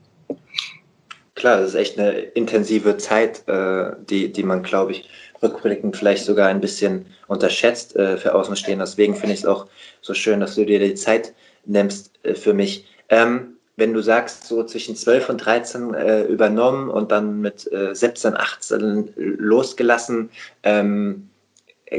[1.36, 5.10] Klar, das ist echt eine intensive Zeit, äh, die, die man, glaube ich,
[5.41, 8.86] rückblickend vielleicht sogar ein bisschen unterschätzt äh, für Außenstehende.
[8.86, 9.67] Deswegen finde ich es auch
[10.02, 11.34] so schön, dass du dir die Zeit
[11.65, 12.86] nimmst äh, für mich.
[13.10, 17.96] Ähm, wenn du sagst, so zwischen 12 und 13 äh, übernommen und dann mit äh,
[17.96, 20.30] 17, 18 losgelassen,
[20.62, 21.31] ähm,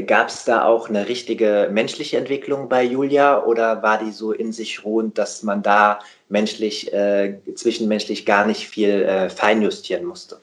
[0.07, 4.51] Gab es da auch eine richtige menschliche Entwicklung bei Julia oder war die so in
[4.51, 10.39] sich ruhend, dass man da menschlich, äh, zwischenmenschlich gar nicht viel äh, feinjustieren musste?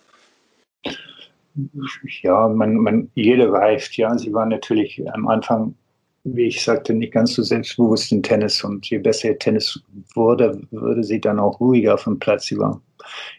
[2.23, 4.17] Ja, man, man, jede reift, ja.
[4.17, 5.75] Sie war natürlich am Anfang,
[6.23, 9.81] wie ich sagte, nicht ganz so selbstbewusst im Tennis und je besser ihr Tennis
[10.15, 12.47] wurde, würde sie dann auch ruhiger auf dem Platz.
[12.47, 12.81] Sie war,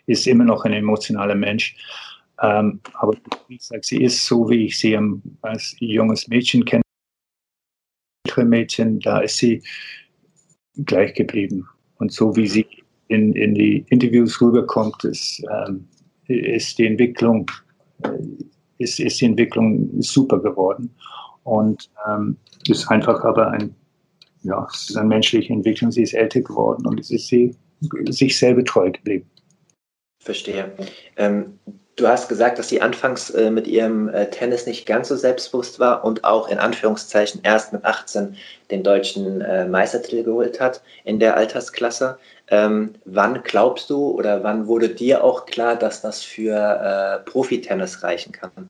[0.07, 1.73] ist immer noch ein emotionaler Mensch.
[2.41, 3.13] Ähm, aber
[3.47, 4.97] wie gesagt, sie ist so, wie ich sie
[5.41, 6.81] als junges Mädchen kenne.
[8.37, 9.61] Mädchen, da ist sie
[10.85, 11.67] gleich geblieben.
[11.97, 12.65] Und so wie sie
[13.09, 15.87] in, in die Interviews rüberkommt, ist, ähm,
[16.27, 17.51] ist die Entwicklung
[18.03, 18.09] äh,
[18.81, 20.93] ist, ist die Entwicklung super geworden.
[21.43, 23.75] Und ähm, ist einfach aber ein,
[24.43, 25.91] ja, es ist eine menschliche Entwicklung.
[25.91, 27.55] Sie ist älter geworden und es ist sie
[28.09, 29.29] sich selber treu geblieben.
[30.19, 30.71] Verstehe.
[31.17, 31.59] Ähm,
[32.01, 35.79] Du hast gesagt, dass sie anfangs äh, mit ihrem äh, Tennis nicht ganz so selbstbewusst
[35.79, 38.35] war und auch in Anführungszeichen erst mit 18
[38.71, 42.17] den deutschen äh, Meistertitel geholt hat in der Altersklasse.
[42.47, 48.01] Ähm, wann glaubst du oder wann wurde dir auch klar, dass das für äh, Profitennis
[48.01, 48.67] reichen kann?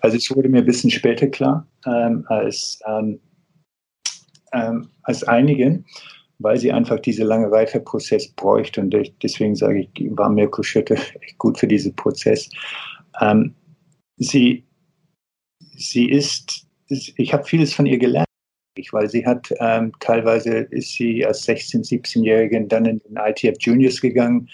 [0.00, 3.20] Also es wurde mir ein bisschen später klar ähm, als, ähm,
[4.52, 5.86] ähm als einigen
[6.42, 8.80] weil sie einfach diese lange Reifeprozess bräuchte.
[8.80, 12.48] Und deswegen sage ich, war Mirko Schütte echt gut für diesen Prozess.
[13.20, 13.54] Ähm,
[14.16, 14.64] sie,
[15.76, 18.26] sie ist, ich habe vieles von ihr gelernt,
[18.90, 24.00] weil sie hat ähm, teilweise ist sie als 16-, 17-Jährige dann in den ITF Juniors
[24.00, 24.48] gegangen,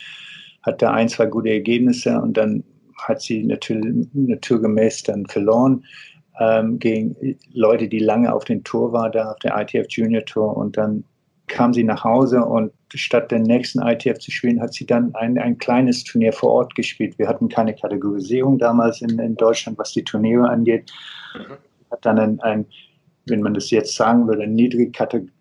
[0.62, 2.64] hat da ein, zwei gute Ergebnisse und dann
[2.98, 5.84] hat sie natürlich, naturgemäß dann verloren
[6.40, 7.16] ähm, gegen
[7.52, 11.04] Leute, die lange auf den Tour waren, da auf der ITF Junior Tour und dann
[11.48, 15.38] kam sie nach Hause und statt den nächsten ITF zu spielen, hat sie dann ein,
[15.38, 17.18] ein kleines Turnier vor Ort gespielt.
[17.18, 20.90] Wir hatten keine Kategorisierung damals in, in Deutschland, was die Turniere angeht.
[21.34, 21.54] Mhm.
[21.90, 22.66] Hat dann ein, ein,
[23.26, 24.92] wenn man das jetzt sagen würde, eine niedrige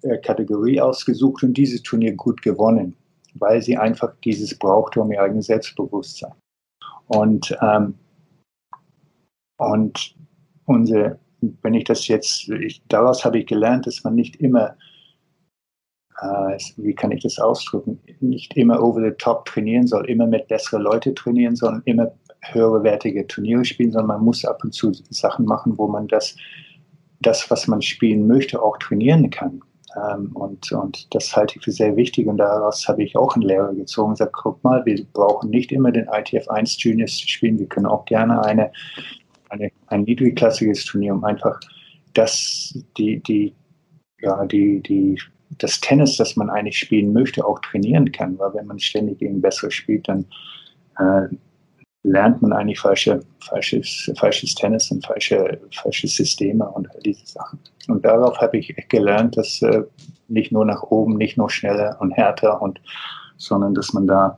[0.03, 2.95] äh, Kategorie ausgesucht und dieses Turnier gut gewonnen,
[3.35, 6.33] weil sie einfach dieses brauchte, um ihr eigenes Selbstbewusstsein.
[7.07, 7.95] Und, ähm,
[9.57, 10.15] und
[10.65, 11.19] unsere,
[11.61, 14.75] wenn ich das jetzt, ich, daraus habe ich gelernt, dass man nicht immer,
[16.21, 20.47] äh, wie kann ich das ausdrücken, nicht immer over the top trainieren soll, immer mit
[20.47, 25.45] besseren Leuten trainieren soll, immer höherwertige Turniere spielen, sondern man muss ab und zu Sachen
[25.45, 26.35] machen, wo man das,
[27.21, 29.61] das was man spielen möchte, auch trainieren kann.
[29.95, 33.43] Ähm, und, und das halte ich für sehr wichtig und daraus habe ich auch einen
[33.43, 37.59] Lehrer gezogen und gesagt, guck mal, wir brauchen nicht immer den ITF 1 Juniors spielen,
[37.59, 38.71] wir können auch gerne eine,
[39.49, 41.59] eine, ein niedrigklassiges Turnier, um einfach
[42.13, 43.55] das, die, die,
[44.19, 45.19] ja, die, die,
[45.57, 49.41] das Tennis, das man eigentlich spielen möchte, auch trainieren kann, weil wenn man ständig gegen
[49.41, 50.25] bessere spielt, dann
[50.97, 51.27] äh,
[52.03, 57.59] lernt man eigentlich falsche, falsches, falsches Tennis und falsche, falsche Systeme und all diese Sachen.
[57.87, 59.83] Und darauf habe ich gelernt, dass äh,
[60.27, 62.79] nicht nur nach oben, nicht nur schneller und härter und,
[63.37, 64.37] sondern dass man da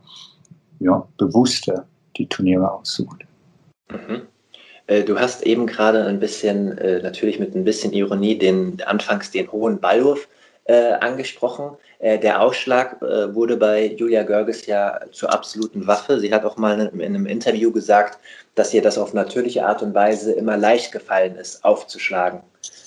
[0.78, 3.24] ja, bewusster die Turniere aussucht.
[3.90, 4.22] Mhm.
[4.86, 9.30] Äh, du hast eben gerade ein bisschen, äh, natürlich mit ein bisschen Ironie, den anfangs
[9.30, 10.28] den hohen Ballwurf
[10.64, 11.76] äh, angesprochen.
[11.98, 16.20] Äh, der Ausschlag äh, wurde bei Julia Görges ja zur absoluten Waffe.
[16.20, 18.18] Sie hat auch mal in, in einem Interview gesagt,
[18.54, 22.40] dass ihr das auf natürliche Art und Weise immer leicht gefallen ist, aufzuschlagen.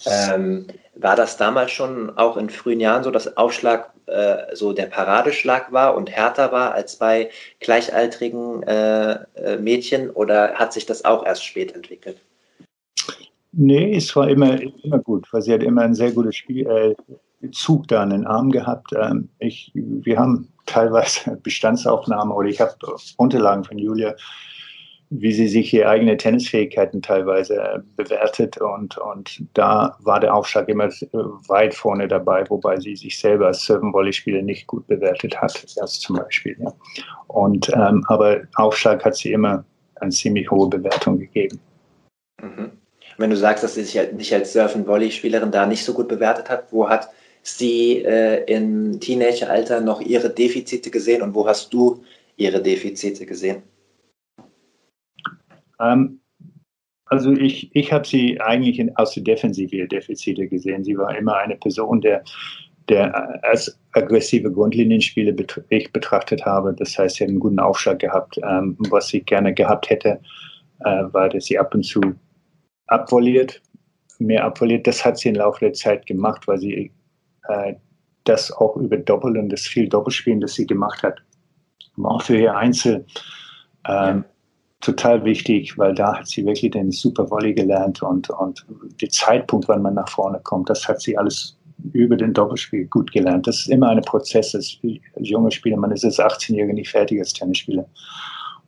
[0.06, 4.88] Ähm, war das damals schon auch in frühen Jahren so, dass Aufschlag äh, so der
[4.88, 11.06] Paradeschlag war und härter war als bei gleichaltrigen äh, äh, Mädchen oder hat sich das
[11.06, 12.18] auch erst spät entwickelt?
[13.54, 16.96] Nee, es war immer, immer gut, weil sie hat immer ein sehr gutes Spiel, äh,
[17.52, 18.92] Zug da an den Arm gehabt.
[18.94, 22.74] Ähm, ich, wir haben teilweise Bestandsaufnahmen oder ich habe
[23.18, 24.16] Unterlagen von Julia,
[25.10, 30.90] wie sie sich ihre eigene Tennisfähigkeiten teilweise bewertet und, und da war der Aufschlag immer
[31.48, 36.16] weit vorne dabei, wobei sie sich selber als Serven-Volley-Spieler nicht gut bewertet hat, erst zum
[36.16, 36.58] Beispiel.
[36.60, 36.74] Ja.
[37.28, 39.64] Und, ähm, aber Aufschlag hat sie immer
[39.98, 41.60] eine ziemlich hohe Bewertung gegeben.
[42.42, 42.72] Mhm.
[43.18, 46.50] Wenn du sagst, dass sie sich halt nicht als Surfen-Volley-Spielerin da nicht so gut bewertet
[46.50, 47.10] hat, wo hat
[47.44, 52.04] sie äh, im Teenageralter noch ihre Defizite gesehen und wo hast du
[52.38, 53.62] ihre Defizite gesehen?
[55.80, 56.22] Ähm,
[57.06, 60.84] also ich, ich habe sie eigentlich in, aus der Defensive Defizite gesehen.
[60.84, 62.24] Sie war immer eine Person, der,
[62.90, 66.74] der als aggressive Grundlinienspiele bet ich betrachtet habe.
[66.74, 68.40] Das heißt, sie hat einen guten Aufschlag gehabt.
[68.42, 70.22] Ähm, was sie gerne gehabt hätte,
[70.80, 72.02] äh, war, dass sie ab und zu
[72.88, 73.62] abvolliert,
[74.20, 74.88] mehr abvolliert.
[74.88, 76.92] Das hat sie im Laufe der Zeit gemacht, weil sie
[77.48, 77.76] äh,
[78.24, 81.20] das auch über Doppel und das viel Doppelspielen, das sie gemacht hat,
[81.96, 83.06] war für ihr Einzel
[83.88, 84.24] ähm,
[84.82, 88.66] total wichtig, weil da hat sie wirklich den Super Volley gelernt und, und
[89.02, 91.58] der Zeitpunkt, wann man nach vorne kommt, das hat sie alles
[91.92, 93.48] über den Doppelspiel gut gelernt.
[93.48, 94.56] Das ist immer ein Prozess.
[94.56, 94.78] Als
[95.18, 97.86] junge Spieler, man ist als 18-Jährige nicht fertig als Tennisspieler.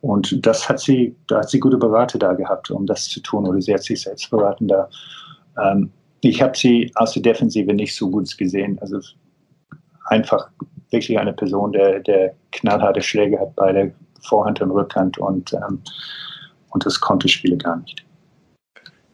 [0.00, 3.46] Und das hat sie, da hat sie gute Berater da gehabt, um das zu tun,
[3.46, 4.88] oder sie hat sich selbst beraten da.
[5.62, 5.90] Ähm,
[6.28, 8.78] ich habe sie aus der Defensive nicht so gut gesehen.
[8.80, 9.00] Also
[10.06, 10.48] einfach
[10.90, 13.90] wirklich eine Person, der, der knallharte Schläge hat bei der
[14.22, 15.82] Vorhand und Rückhand und, ähm,
[16.70, 18.04] und das konnte Spiele gar nicht.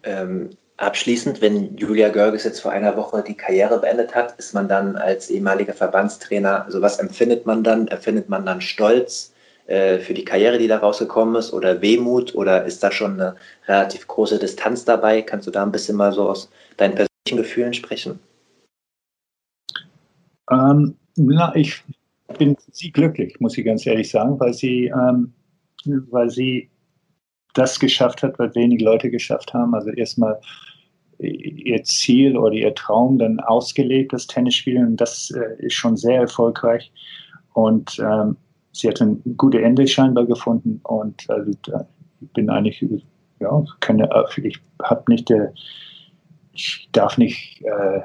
[0.04, 4.68] Ähm, abschließend, wenn Julia Görges jetzt vor einer Woche die Karriere beendet hat, ist man
[4.68, 7.88] dann als ehemaliger Verbandstrainer, also was empfindet man dann?
[7.88, 9.31] Empfindet man dann Stolz
[9.72, 13.36] äh, für die Karriere, die da rausgekommen ist oder Wehmut oder ist da schon eine
[13.66, 15.22] relativ große Distanz dabei?
[15.22, 18.18] Kannst du da ein bisschen mal so aus deinen persönlichen Gefühlen sprechen?
[20.50, 21.82] Ähm, na, ich
[22.36, 25.32] bin sie glücklich, muss ich ganz ehrlich sagen, weil sie, ähm,
[25.86, 26.68] weil sie
[27.54, 29.74] das geschafft hat, was wenige Leute geschafft haben.
[29.74, 30.38] Also erstmal
[31.18, 36.92] ihr Ziel oder ihr Traum dann ausgelebt, das Tennisspielen, das äh, ist schon sehr erfolgreich.
[37.54, 38.36] Und ähm,
[38.72, 41.50] sie hat ein gutes Ende scheinbar gefunden und also,
[42.20, 42.84] ich bin eigentlich,
[43.40, 44.08] ja, keine,
[44.42, 45.48] ich habe nicht, äh,
[46.52, 48.00] ich darf nicht, äh,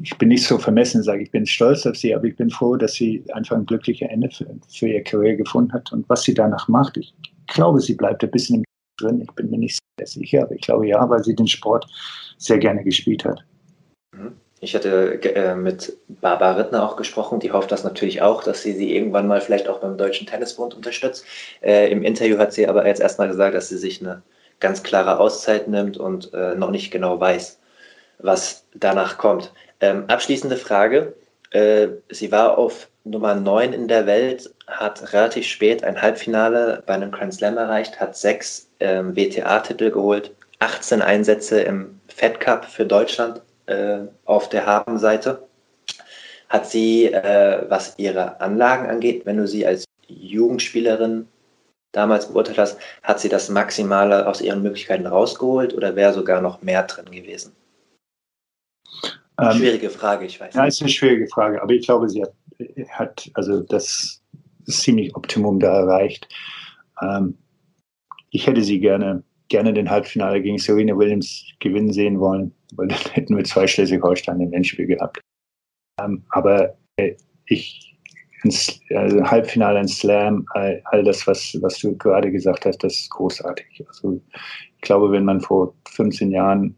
[0.00, 2.76] ich bin nicht so vermessen, sage ich, bin stolz auf sie, aber ich bin froh,
[2.76, 6.34] dass sie einfach ein glückliches Ende für, für ihre Karriere gefunden hat und was sie
[6.34, 6.96] danach macht.
[6.96, 7.12] Ich
[7.48, 8.64] glaube, sie bleibt ein bisschen
[9.00, 9.20] drin.
[9.20, 11.86] Ich bin mir nicht sehr sicher, aber ich glaube ja, weil sie den Sport
[12.38, 13.44] sehr gerne gespielt hat.
[14.14, 14.34] Mhm.
[14.64, 18.72] Ich hatte äh, mit Barbara Rittner auch gesprochen, die hofft das natürlich auch, dass sie
[18.72, 21.26] sie irgendwann mal vielleicht auch beim Deutschen Tennisbund unterstützt.
[21.60, 24.22] Äh, Im Interview hat sie aber jetzt erstmal gesagt, dass sie sich eine
[24.60, 27.60] ganz klare Auszeit nimmt und äh, noch nicht genau weiß,
[28.20, 29.52] was danach kommt.
[29.80, 31.12] Ähm, abschließende Frage.
[31.50, 36.94] Äh, sie war auf Nummer 9 in der Welt, hat relativ spät ein Halbfinale bei
[36.94, 42.86] einem Grand Slam erreicht, hat sechs ähm, WTA-Titel geholt, 18 Einsätze im Fed Cup für
[42.86, 45.46] Deutschland äh, auf der Habenseite.
[46.48, 51.26] Hat sie, äh, was ihre Anlagen angeht, wenn du sie als Jugendspielerin
[51.92, 56.62] damals beurteilt hast, hat sie das Maximale aus ihren Möglichkeiten rausgeholt oder wäre sogar noch
[56.62, 57.52] mehr drin gewesen?
[59.40, 60.54] Ähm, schwierige Frage, ich weiß.
[60.54, 62.34] Ja, ist eine schwierige Frage, aber ich glaube, sie hat,
[62.88, 64.22] hat also das
[64.66, 66.28] ziemlich Optimum da erreicht.
[67.02, 67.36] Ähm,
[68.30, 72.98] ich hätte sie gerne, gerne den Halbfinale gegen Serena Williams gewinnen sehen wollen, weil dann
[73.12, 75.20] hätten wir zwei Schleswig-Holstein im Endspiel gehabt.
[76.00, 77.14] Ähm, aber äh,
[77.46, 77.96] ich,
[78.94, 83.10] also Halbfinale, ein Slam, all, all, das, was, was du gerade gesagt hast, das ist
[83.10, 83.84] großartig.
[83.88, 84.20] Also
[84.76, 86.76] ich glaube, wenn man vor 15 Jahren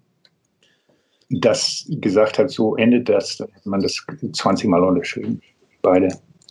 [1.30, 5.40] das gesagt hat, so endet das, dann hätte man das 20 Mal unterschrieben.
[5.82, 6.09] Beide.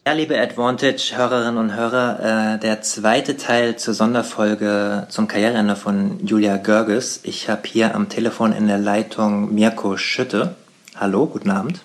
[0.07, 6.57] Ja, liebe Advantage-Hörerinnen und Hörer, äh, der zweite Teil zur Sonderfolge zum Karriereende von Julia
[6.57, 7.21] Görges.
[7.23, 10.55] Ich habe hier am Telefon in der Leitung Mirko Schütte.
[10.95, 11.81] Hallo, guten Abend.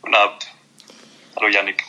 [0.00, 0.46] Guten Abend.
[1.36, 1.84] Hallo Yannick.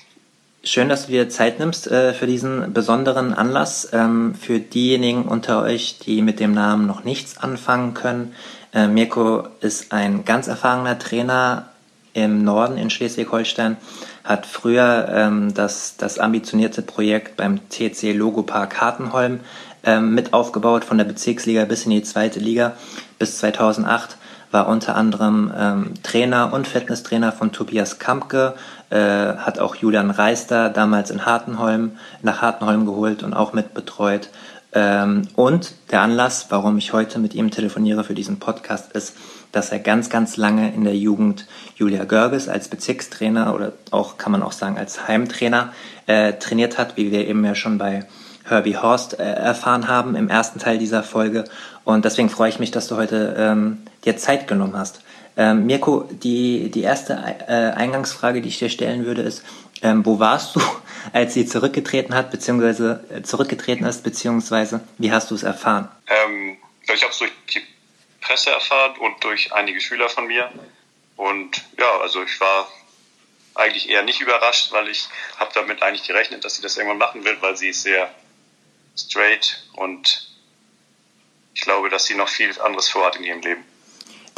[0.65, 3.87] Schön, dass du dir Zeit nimmst äh, für diesen besonderen Anlass.
[3.93, 8.35] Ähm, für diejenigen unter euch, die mit dem Namen noch nichts anfangen können,
[8.73, 11.69] äh, Mirko ist ein ganz erfahrener Trainer
[12.13, 13.77] im Norden in Schleswig-Holstein,
[14.23, 19.39] hat früher ähm, das, das ambitionierte Projekt beim TC Logopark Hartenholm
[19.83, 22.73] ähm, mit aufgebaut, von der Bezirksliga bis in die zweite Liga
[23.17, 24.17] bis 2008
[24.51, 28.55] war unter anderem ähm, Trainer und Fitnesstrainer von Tobias Kampke,
[28.89, 31.91] äh, hat auch Julian Reister damals in Hartenholm
[32.23, 34.29] nach Hartenholm geholt und auch mit betreut.
[34.71, 39.15] Ähm, und der Anlass, warum ich heute mit ihm telefoniere für diesen Podcast, ist,
[39.51, 44.31] dass er ganz, ganz lange in der Jugend Julia Görges als Bezirkstrainer oder auch, kann
[44.31, 45.73] man auch sagen, als Heimtrainer
[46.07, 48.05] äh, trainiert hat, wie wir eben ja schon bei
[48.45, 51.45] Herbie Horst äh, erfahren haben im ersten Teil dieser Folge.
[51.83, 55.01] Und deswegen freue ich mich, dass du heute ähm, dir Zeit genommen hast.
[55.37, 59.43] Ähm, Mirko, die, die erste äh, Eingangsfrage, die ich dir stellen würde, ist,
[59.81, 60.61] ähm, wo warst du,
[61.13, 65.87] als sie zurückgetreten hat, beziehungsweise äh, zurückgetreten ist, beziehungsweise wie hast du es erfahren?
[66.07, 66.57] Ähm,
[66.93, 67.61] ich habe es durch die
[68.29, 70.51] Presse erfahren und durch einige Schüler von mir.
[71.15, 72.71] Und ja, also ich war
[73.55, 77.25] eigentlich eher nicht überrascht, weil ich habe damit eigentlich gerechnet, dass sie das irgendwann machen
[77.25, 78.13] wird, weil sie ist sehr
[78.95, 80.29] straight und
[81.55, 83.65] ich glaube, dass sie noch viel anderes vorhat in ihrem Leben.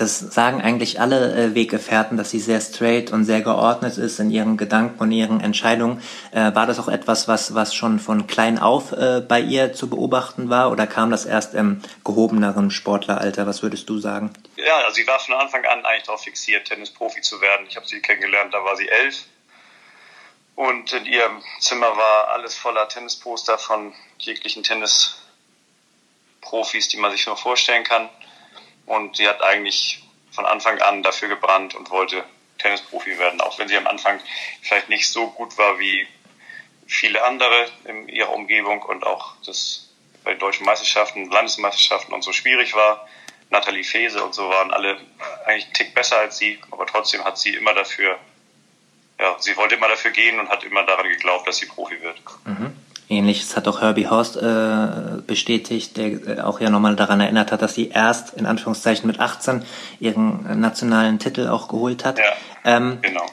[0.02, 4.32] Das sagen eigentlich alle äh, Weggefährten, dass sie sehr straight und sehr geordnet ist in
[4.32, 6.02] ihren Gedanken und ihren Entscheidungen.
[6.32, 9.92] Äh, war das auch etwas, was, was schon von klein auf äh, bei ihr zu
[9.92, 13.46] beobachten war oder kam das erst im gehobeneren Sportleralter?
[13.46, 14.34] Was würdest du sagen?
[14.56, 17.68] Ja, also sie war von Anfang an eigentlich darauf fixiert, Tennisprofi zu werden.
[17.70, 19.26] Ich habe sie kennengelernt, da war sie elf.
[20.56, 27.38] Und in ihrem Zimmer war alles voller Tennisposter von jeglichen Tennisprofis, die man sich nur
[27.38, 28.10] vorstellen kann.
[28.92, 32.26] Und sie hat eigentlich von Anfang an dafür gebrannt und wollte
[32.58, 34.20] Tennisprofi werden, auch wenn sie am Anfang
[34.62, 36.06] vielleicht nicht so gut war wie
[36.88, 39.94] viele andere in ihrer Umgebung und auch das
[40.26, 43.08] bei deutschen Meisterschaften, Landesmeisterschaften und so schwierig war.
[43.50, 45.00] Nathalie Fese und so waren alle
[45.46, 48.20] eigentlich einen Tick besser als sie, aber trotzdem hat sie immer dafür,
[49.20, 52.22] ja, sie wollte immer dafür gehen und hat immer daran geglaubt, dass sie Profi wird.
[52.44, 52.76] Mhm.
[53.12, 54.88] Ähnliches hat auch Herbie Horst äh,
[55.28, 59.20] bestätigt, der äh, auch ja nochmal daran erinnert hat, dass sie erst in Anführungszeichen mit
[59.20, 59.64] 18
[60.00, 62.18] ihren nationalen Titel auch geholt hat.
[62.18, 62.24] Ja,
[62.64, 63.24] ähm, genau.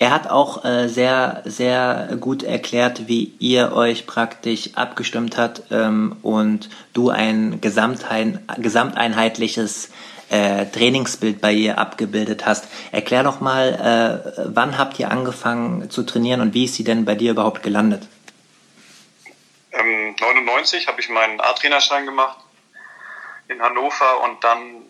[0.00, 6.16] Er hat auch äh, sehr, sehr gut erklärt, wie ihr euch praktisch abgestimmt hat ähm,
[6.22, 9.90] und du ein Gesamtein, gesamteinheitliches
[10.30, 12.68] äh, Trainingsbild bei ihr abgebildet hast.
[12.92, 17.04] Erklär doch mal, äh, wann habt ihr angefangen zu trainieren und wie ist sie denn
[17.04, 18.02] bei dir überhaupt gelandet?
[19.72, 22.38] Ähm, 99 habe ich meinen A-Trainerschein gemacht
[23.48, 24.84] in Hannover und dann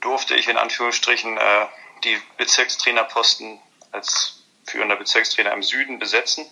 [0.00, 1.66] durfte ich in Anführungsstrichen äh,
[2.04, 3.58] die Bezirkstrainerposten
[3.92, 6.46] als führender Bezirkstrainer im Süden besetzen,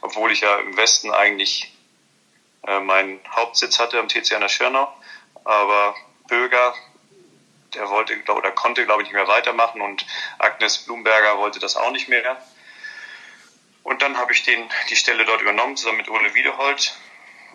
[0.00, 1.72] obwohl ich ja im Westen eigentlich
[2.66, 4.92] äh, meinen Hauptsitz hatte am TC an der Schirnau.
[5.44, 5.94] Aber
[6.28, 6.74] Böger,
[7.74, 10.06] der wollte oder konnte, glaube ich, nicht mehr weitermachen und
[10.38, 12.36] Agnes Blumberger wollte das auch nicht mehr.
[13.86, 16.92] Und dann habe ich den, die Stelle dort übernommen, zusammen mit Ole Wiedeholt.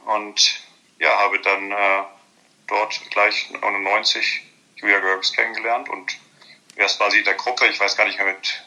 [0.05, 0.61] Und
[0.97, 2.03] ja, habe dann äh,
[2.67, 4.41] dort gleich 99
[4.77, 5.89] Julia Görgs kennengelernt.
[5.89, 6.17] Und
[6.77, 8.63] erst war sie in der Gruppe, ich weiß gar nicht mehr mit,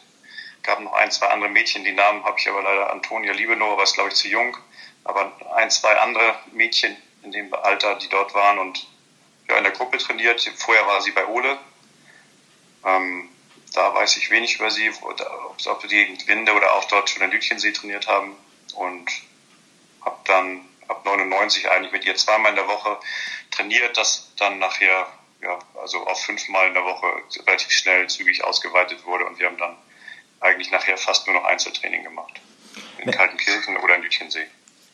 [0.62, 3.85] gab noch ein, zwei andere Mädchen, die Namen habe ich aber leider Antonia Liebenow, aber
[3.85, 4.55] ist glaube ich zu jung.
[5.05, 8.87] Aber ein, zwei andere Mädchen in dem Alter, die dort waren und
[9.48, 10.42] ja, in der Gruppe trainiert.
[10.57, 11.59] Vorher war sie bei Ole.
[12.85, 13.31] Ähm,
[13.75, 17.31] da weiß ich wenig über sie, ob sie die Winde oder auch dort schon in
[17.31, 18.37] Lütchensee trainiert haben.
[18.75, 19.11] Und
[20.05, 22.99] habe dann ab 99 eigentlich mit ihr zweimal in der Woche
[23.51, 25.07] trainiert, das dann nachher
[25.43, 27.07] ja, also auf fünfmal in der Woche
[27.47, 29.77] relativ schnell zügig ausgeweitet wurde und wir haben dann
[30.41, 32.41] eigentlich nachher fast nur noch Einzeltraining gemacht.
[32.99, 34.47] In Kaltenkirchen oder in Lütchensee.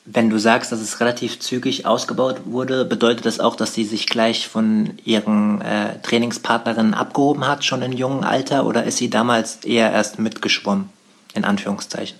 [0.05, 4.07] Wenn du sagst, dass es relativ zügig ausgebaut wurde, bedeutet das auch, dass sie sich
[4.07, 9.63] gleich von ihren äh, Trainingspartnerinnen abgehoben hat, schon in jungem Alter, oder ist sie damals
[9.63, 10.91] eher erst mitgeschwommen,
[11.35, 12.17] in Anführungszeichen?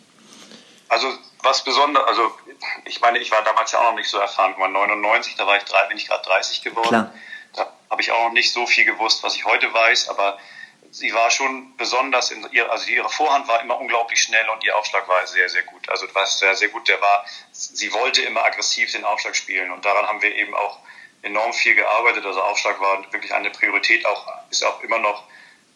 [0.89, 1.07] Also
[1.41, 2.21] was besonders, also
[2.86, 5.57] ich meine, ich war damals ja auch noch nicht so erfahren, war 99, da war
[5.57, 6.88] ich drei, bin ich gerade 30 geworden.
[6.88, 7.13] Klar.
[7.55, 10.38] Da habe ich auch noch nicht so viel gewusst, was ich heute weiß, aber
[10.91, 14.77] sie war schon besonders in ihr, also ihre Vorhand war immer unglaublich schnell und ihr
[14.77, 15.89] Aufschlag war sehr, sehr gut.
[15.89, 19.85] Also was sehr, sehr gut, der war, sie wollte immer aggressiv den Aufschlag spielen und
[19.85, 20.79] daran haben wir eben auch
[21.21, 22.25] enorm viel gearbeitet.
[22.25, 25.23] Also Aufschlag war wirklich eine Priorität, auch ist auch immer noch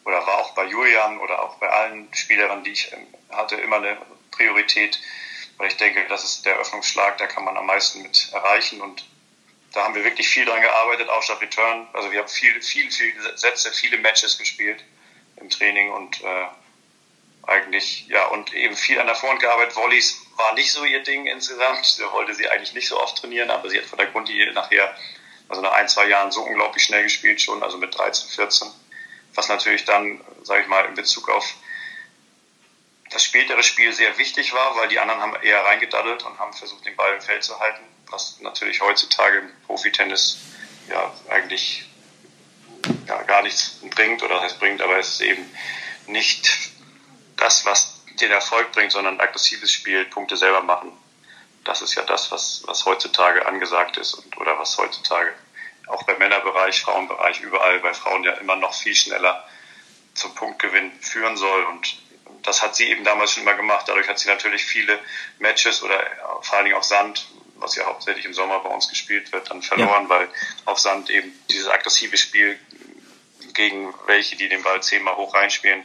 [0.04, 3.76] oder war auch bei Julian oder auch bei allen Spielerinnen, die ich ähm, hatte, immer
[3.76, 3.96] eine
[4.30, 5.00] Priorität,
[5.56, 9.04] weil ich denke, das ist der Öffnungsschlag, da kann man am meisten mit erreichen und
[9.72, 11.88] da haben wir wirklich viel dran gearbeitet, Aufschlag Return.
[11.92, 14.82] Also wir haben viel, viel, viele Sätze, viele Matches gespielt
[15.36, 16.46] im Training und äh,
[17.46, 19.76] eigentlich, ja, und eben viel an der Vorhand gearbeitet.
[19.76, 22.00] Volleys war nicht so ihr Ding insgesamt.
[22.00, 24.94] Da wollte sie eigentlich nicht so oft trainieren, aber sie hat von der Grundlinie nachher,
[25.48, 28.68] also nach ein, zwei Jahren so unglaublich schnell gespielt schon, also mit 13, 14.
[29.34, 31.54] Was natürlich dann, sage ich mal, in Bezug auf
[33.10, 36.84] das spätere Spiel sehr wichtig war, weil die anderen haben eher reingedaddelt und haben versucht,
[36.84, 40.38] den Ball im Feld zu halten, was natürlich heutzutage im Profitennis
[40.88, 41.84] ja eigentlich
[43.06, 45.50] ja, gar nichts bringt oder heißt bringt, aber es ist eben
[46.06, 46.70] nicht
[47.36, 50.92] das, was den Erfolg bringt, sondern aggressives Spiel, Punkte selber machen.
[51.64, 55.34] Das ist ja das, was, was heutzutage angesagt ist und, oder was heutzutage
[55.86, 59.48] auch beim Männerbereich, Frauenbereich, überall bei Frauen ja immer noch viel schneller
[60.14, 61.64] zum Punktgewinn führen soll.
[61.66, 61.96] Und
[62.42, 63.86] das hat sie eben damals schon immer gemacht.
[63.88, 64.98] Dadurch hat sie natürlich viele
[65.38, 66.04] Matches oder
[66.42, 69.62] vor allen Dingen auch Sand, was ja hauptsächlich im Sommer bei uns gespielt wird, dann
[69.62, 70.08] verloren, ja.
[70.08, 70.28] weil
[70.64, 72.58] auf Sand eben dieses aggressive Spiel
[73.54, 75.84] gegen welche, die den Ball zehnmal hoch reinspielen,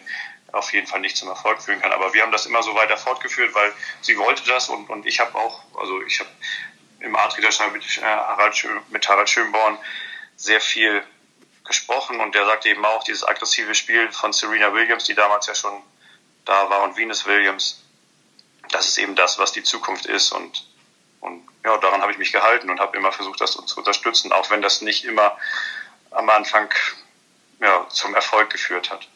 [0.51, 1.91] auf jeden Fall nicht zum Erfolg führen kann.
[1.91, 5.19] Aber wir haben das immer so weiter fortgeführt, weil sie wollte das und, und ich
[5.19, 6.29] habe auch, also ich habe
[6.99, 9.77] im Adriderschein mit, äh, Harald, mit Harald Schönborn
[10.35, 11.03] sehr viel
[11.65, 15.55] gesprochen und der sagte eben auch, dieses aggressive Spiel von Serena Williams, die damals ja
[15.55, 15.81] schon
[16.45, 17.83] da war und Venus Williams,
[18.71, 20.65] das ist eben das, was die Zukunft ist und,
[21.21, 24.49] und ja, daran habe ich mich gehalten und habe immer versucht, das zu unterstützen, auch
[24.49, 25.37] wenn das nicht immer
[26.09, 26.73] am Anfang
[27.61, 29.07] ja, zum Erfolg geführt hat.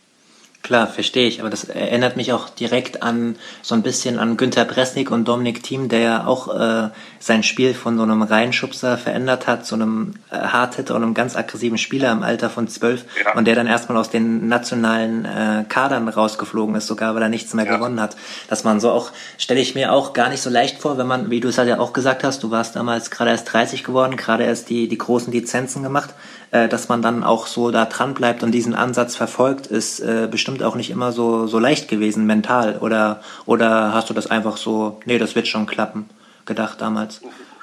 [0.65, 4.65] Klar, verstehe ich, aber das erinnert mich auch direkt an so ein bisschen an Günter
[4.65, 6.89] Bresnik und Dominik Thiem, der ja auch äh,
[7.19, 11.35] sein Spiel von so einem Reinschubser verändert hat, so einem äh, Hardhitter und einem ganz
[11.35, 13.35] aggressiven Spieler im Alter von zwölf ja.
[13.35, 17.53] und der dann erstmal aus den nationalen äh, Kadern rausgeflogen ist, sogar weil er nichts
[17.53, 17.75] mehr ja.
[17.75, 18.17] gewonnen hat.
[18.47, 21.29] Dass man so auch, stelle ich mir auch gar nicht so leicht vor, wenn man,
[21.29, 24.17] wie du es halt ja auch gesagt hast, du warst damals gerade erst 30 geworden,
[24.17, 26.09] gerade erst die, die großen Lizenzen gemacht
[26.55, 30.27] äh, dass man dann auch so da dran bleibt und diesen Ansatz verfolgt, ist äh,
[30.31, 32.77] bestimmt auch nicht immer so, so leicht gewesen mental.
[32.77, 36.09] Oder, oder hast du das einfach so, nee, das wird schon klappen,
[36.45, 37.21] gedacht damals?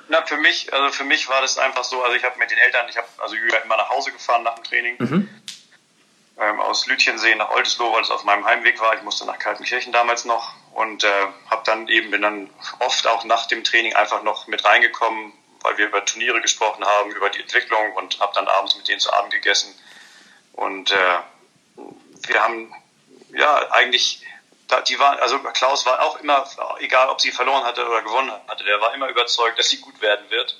[0.08, 2.58] Na, für mich, also für mich war das einfach so, also ich habe mit den
[2.58, 4.96] Eltern, ich habe also Julia immer nach Hause gefahren nach dem Training.
[4.98, 5.28] Mhm.
[6.38, 8.94] Ähm, aus Lütchensee nach Oldesloe, weil es auf meinem Heimweg war.
[8.94, 11.08] Ich musste nach Kaltenkirchen damals noch und äh,
[11.48, 15.32] habe dann eben bin dann oft auch nach dem Training einfach noch mit reingekommen,
[15.62, 19.00] weil wir über Turniere gesprochen haben, über die Entwicklung und habe dann abends mit denen
[19.00, 19.74] zu Abend gegessen.
[20.52, 21.18] Und äh,
[22.26, 22.74] wir haben
[23.34, 24.22] ja eigentlich,
[24.88, 26.44] die waren, also Klaus war auch immer,
[26.80, 30.00] egal ob sie verloren hatte oder gewonnen hatte, der war immer überzeugt, dass sie gut
[30.00, 30.58] werden wird.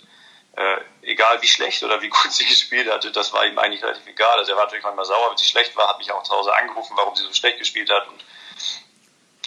[0.55, 4.07] Äh, egal wie schlecht oder wie gut sie gespielt hatte, das war ihm eigentlich relativ
[4.07, 4.39] egal.
[4.39, 6.55] Also er war natürlich manchmal sauer, wenn sie schlecht war, hat mich auch zu Hause
[6.55, 8.23] angerufen, warum sie so schlecht gespielt hat und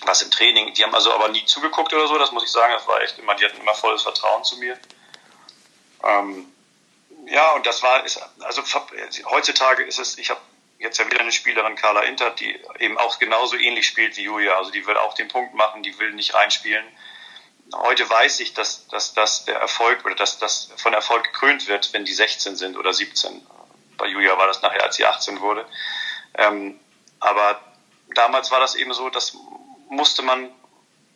[0.03, 0.73] was im Training.
[0.73, 2.73] Die haben also aber nie zugeguckt oder so, das muss ich sagen.
[2.73, 4.77] Das war echt immer, die hatten immer volles Vertrauen zu mir.
[6.03, 6.51] Ähm,
[7.27, 8.61] ja, und das war, ist, also
[9.25, 10.41] heutzutage ist es, ich habe
[10.79, 14.57] jetzt ja wieder eine Spielerin, Carla Intert, die eben auch genauso ähnlich spielt wie Julia.
[14.57, 16.85] Also die will auch den Punkt machen, die will nicht reinspielen.
[17.73, 21.93] Heute weiß ich, dass, dass, dass der Erfolg oder dass das von Erfolg gekrönt wird,
[21.93, 23.45] wenn die 16 sind oder 17.
[23.97, 25.65] Bei Julia war das nachher, als sie 18 wurde.
[26.37, 26.79] Ähm,
[27.19, 27.59] aber
[28.13, 29.35] damals war das eben so, das
[29.89, 30.51] musste man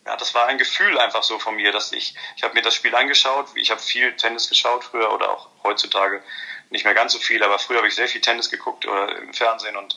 [0.10, 2.74] ja, das war ein Gefühl einfach so von mir, dass ich, ich habe mir das
[2.74, 6.24] Spiel angeschaut, ich habe viel Tennis geschaut früher oder auch heutzutage.
[6.72, 9.36] Nicht mehr ganz so viel, aber früher habe ich sehr viel Tennis geguckt oder im
[9.36, 9.96] Fernsehen und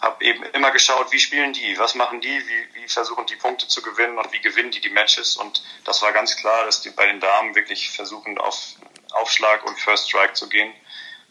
[0.00, 3.68] habe eben immer geschaut, wie spielen die, was machen die, wie, wie versuchen die Punkte
[3.68, 5.36] zu gewinnen und wie gewinnen die die Matches.
[5.36, 8.74] Und das war ganz klar, dass die bei den Damen wirklich versuchen auf
[9.12, 10.74] Aufschlag und First Strike zu gehen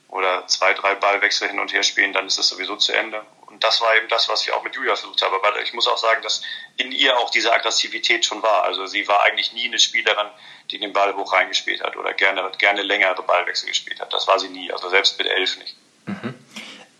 [0.07, 3.25] oder zwei, drei Ballwechsel hin und her spielen, dann ist es sowieso zu Ende
[3.63, 5.35] und das war eben das, was ich auch mit Julia versucht habe.
[5.35, 6.41] Aber ich muss auch sagen, dass
[6.77, 8.63] in ihr auch diese Aggressivität schon war.
[8.63, 10.27] Also sie war eigentlich nie eine Spielerin,
[10.71, 14.13] die den Ball hoch reingespielt hat oder gerne, gerne längere Ballwechsel gespielt hat.
[14.13, 14.71] Das war sie nie.
[14.71, 15.75] Also selbst mit elf nicht.
[16.05, 16.33] Mhm.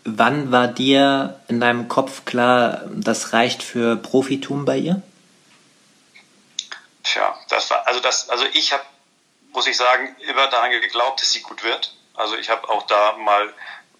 [0.04, 5.02] Wann war dir in deinem Kopf klar, das reicht für Profitum bei ihr?
[7.04, 8.82] tja, das war, also das, also ich habe,
[9.52, 11.94] muss ich sagen, immer daran geglaubt, dass sie gut wird.
[12.14, 13.52] Also ich habe auch da mal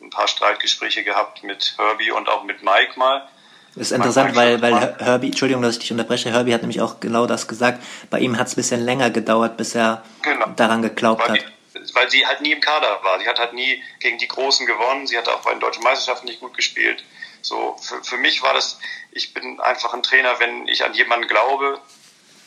[0.05, 3.29] ein paar Streitgespräche gehabt mit Herbie und auch mit Mike mal.
[3.75, 7.01] Das ist interessant, weil, weil Herbie, Entschuldigung, dass ich dich unterbreche, Herbie hat nämlich auch
[7.01, 7.83] genau das gesagt.
[8.09, 10.47] Bei ihm hat es ein bisschen länger gedauert, bis er genau.
[10.55, 11.47] daran geglaubt weil hat.
[11.75, 13.19] Die, weil sie halt nie im Kader war.
[13.19, 15.09] Sie hat halt nie gegen die Großen gewonnen.
[15.09, 17.03] Sie hat auch bei den deutschen Meisterschaften nicht gut gespielt.
[17.43, 18.79] So, für, für mich war das,
[19.11, 21.81] ich bin einfach ein Trainer, wenn ich an jemanden glaube,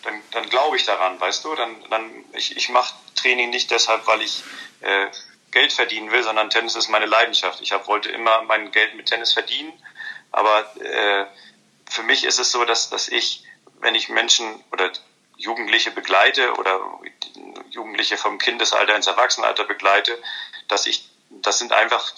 [0.03, 1.55] dann, dann glaube ich daran, weißt du?
[1.55, 4.43] Dann, dann ich, ich mache Training nicht deshalb, weil ich
[4.81, 5.07] äh,
[5.51, 7.61] Geld verdienen will, sondern Tennis ist meine Leidenschaft.
[7.61, 9.73] Ich hab, wollte immer mein Geld mit Tennis verdienen,
[10.31, 11.25] aber äh,
[11.89, 13.43] für mich ist es so, dass, dass ich,
[13.79, 14.91] wenn ich Menschen oder
[15.37, 16.79] Jugendliche begleite oder
[17.69, 20.17] Jugendliche vom Kindesalter ins Erwachsenenalter begleite,
[20.67, 22.13] dass ich das sind einfach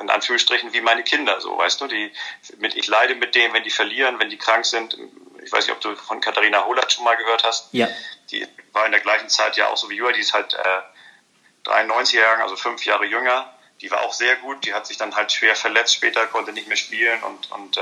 [0.00, 2.12] in Anführungsstrichen wie meine Kinder, so weißt du, die
[2.58, 4.98] mit ich leide mit denen, wenn die verlieren, wenn die krank sind.
[5.44, 7.68] Ich weiß nicht, ob du von Katharina Holat schon mal gehört hast.
[7.72, 7.88] Ja.
[8.30, 10.80] Die war in der gleichen Zeit ja auch so wie Jura, die ist halt äh,
[11.64, 13.52] 93 Jahre, also fünf Jahre jünger.
[13.80, 14.64] Die war auch sehr gut.
[14.64, 17.80] Die hat sich dann halt schwer verletzt später, konnte nicht mehr spielen und, und äh,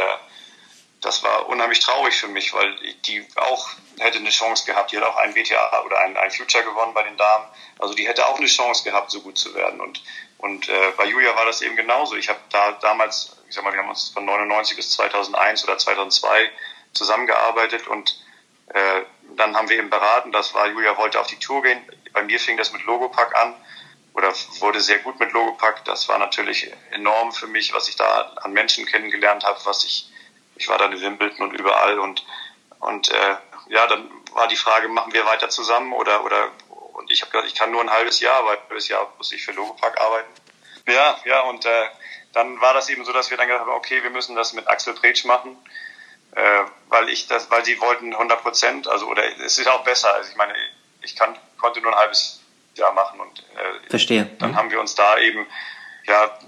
[1.00, 2.74] das war unheimlich traurig für mich, weil
[3.06, 3.68] die auch
[3.98, 4.92] hätte eine Chance gehabt.
[4.92, 7.44] Die hat auch ein WTA oder ein, ein Future gewonnen bei den Damen.
[7.78, 9.80] Also die hätte auch eine Chance gehabt, so gut zu werden.
[9.80, 10.02] Und,
[10.38, 12.16] und äh, bei Julia war das eben genauso.
[12.16, 15.78] Ich habe da damals, ich sag mal, wir haben uns von 99 bis 2001 oder
[15.78, 16.50] 2002
[16.92, 18.18] zusammengearbeitet und
[18.68, 19.02] äh,
[19.36, 20.32] dann haben wir eben beraten.
[20.32, 21.84] Das war, Julia wollte auf die Tour gehen.
[22.16, 23.54] Bei mir fing das mit Logopack an
[24.14, 25.84] oder wurde sehr gut mit Logopack.
[25.84, 30.10] Das war natürlich enorm für mich, was ich da an Menschen kennengelernt habe, was ich,
[30.54, 32.24] ich war dann in Wimbledon und überall und,
[32.80, 33.36] und äh,
[33.68, 36.52] ja, dann war die Frage, machen wir weiter zusammen oder, oder
[36.94, 39.30] und ich habe gesagt, ich kann nur ein halbes Jahr, weil ein halbes Jahr muss
[39.32, 40.32] ich für Logopack arbeiten.
[40.88, 41.86] Ja, ja, und äh,
[42.32, 44.66] dann war das eben so, dass wir dann gesagt haben, okay, wir müssen das mit
[44.68, 45.58] Axel Pretsch machen,
[46.34, 50.14] äh, weil ich das, weil sie wollten 100 Prozent, also oder es ist auch besser.
[50.14, 50.54] Also ich meine,
[51.06, 52.40] ich kann, konnte nur ein halbes
[52.74, 54.26] Jahr machen und äh, verstehe.
[54.38, 54.56] Dann mhm.
[54.56, 55.46] haben wir uns da eben
[56.04, 56.38] ja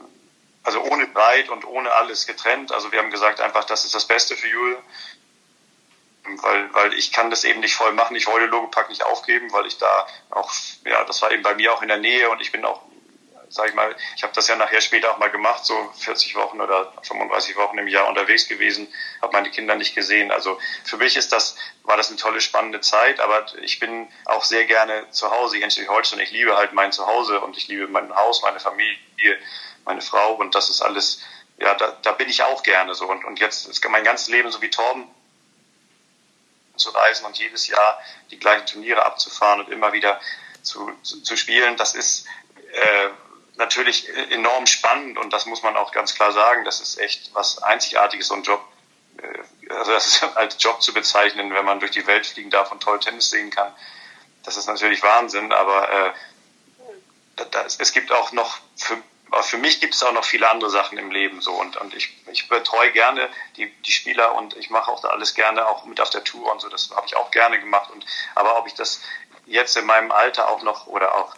[0.64, 2.72] also ohne Breit und ohne alles getrennt.
[2.72, 4.78] Also wir haben gesagt einfach, das ist das Beste für Jule,
[6.42, 8.16] weil weil ich kann das eben nicht voll machen.
[8.16, 10.52] Ich wollte Logopack nicht aufgeben, weil ich da auch
[10.84, 12.82] ja das war eben bei mir auch in der Nähe und ich bin auch
[13.50, 16.60] sag ich mal, ich habe das ja nachher später auch mal gemacht, so 40 Wochen
[16.60, 18.92] oder 35 Wochen im Jahr unterwegs gewesen,
[19.22, 20.30] habe meine Kinder nicht gesehen.
[20.30, 24.44] Also für mich ist das, war das eine tolle, spannende Zeit, aber ich bin auch
[24.44, 26.20] sehr gerne zu Hause hier in Schleswig-Holstein.
[26.20, 28.98] Ich liebe halt mein Zuhause und ich liebe mein Haus, meine Familie,
[29.84, 31.22] meine Frau und das ist alles,
[31.58, 33.06] ja, da, da bin ich auch gerne so.
[33.08, 35.08] Und, und jetzt ist mein ganzes Leben so wie Torben
[36.76, 40.20] zu reisen und jedes Jahr die gleichen Turniere abzufahren und immer wieder
[40.62, 42.26] zu, zu, zu spielen, das ist
[42.72, 43.08] äh,
[43.58, 46.64] natürlich enorm spannend und das muss man auch ganz klar sagen.
[46.64, 48.62] Das ist echt was Einzigartiges, so ein Job.
[49.20, 52.72] Äh, also das ist als Job zu bezeichnen, wenn man durch die Welt fliegen darf
[52.72, 53.74] und toll Tennis sehen kann.
[54.44, 56.12] Das ist natürlich Wahnsinn, aber äh,
[57.50, 58.96] das, es gibt auch noch für,
[59.42, 62.16] für mich gibt es auch noch viele andere Sachen im Leben so und, und ich,
[62.32, 66.00] ich betreue gerne die, die Spieler und ich mache auch da alles gerne auch mit
[66.00, 68.04] auf der Tour und so, das habe ich auch gerne gemacht und
[68.34, 69.02] aber ob ich das
[69.46, 71.34] jetzt in meinem Alter auch noch oder auch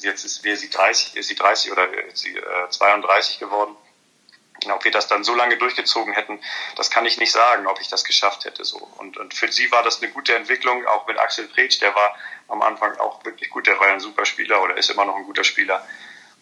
[0.00, 3.76] jetzt ist, sie 30, ist sie 30 oder ist sie äh, 32 geworden.
[4.70, 6.40] Ob wir das dann so lange durchgezogen hätten,
[6.76, 8.64] das kann ich nicht sagen, ob ich das geschafft hätte.
[8.64, 8.78] So.
[8.98, 12.14] Und, und für sie war das eine gute Entwicklung, auch mit Axel Pretsch, der war
[12.46, 15.24] am Anfang auch wirklich gut, der war ein super Spieler oder ist immer noch ein
[15.24, 15.84] guter Spieler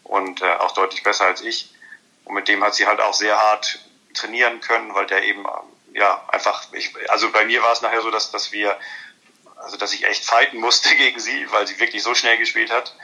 [0.05, 1.73] und äh, auch deutlich besser als ich.
[2.25, 3.79] Und mit dem hat sie halt auch sehr hart
[4.13, 5.47] trainieren können, weil der eben
[5.95, 8.79] ja einfach, ich, also bei mir war es nachher so, dass, dass wir
[9.63, 12.95] also dass ich echt fighten musste gegen sie, weil sie wirklich so schnell gespielt hat.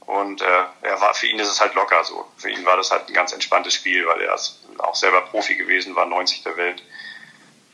[0.00, 2.26] Und äh, er war, für ihn ist es halt locker so.
[2.38, 5.54] Für ihn war das halt ein ganz entspanntes Spiel, weil er ist auch selber Profi
[5.54, 6.82] gewesen war, 90 der Welt.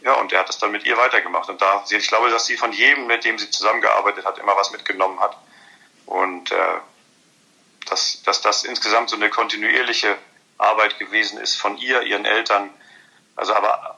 [0.02, 1.48] Ja, und er hat das dann mit ihr weitergemacht.
[1.48, 4.72] Und da, ich glaube, dass sie von jedem, mit dem sie zusammengearbeitet hat, immer was
[4.72, 5.36] mitgenommen hat.
[6.06, 6.78] Und äh,
[7.86, 10.18] dass, dass das insgesamt so eine kontinuierliche
[10.58, 12.70] Arbeit gewesen ist von ihr, ihren Eltern.
[13.36, 13.96] Also aber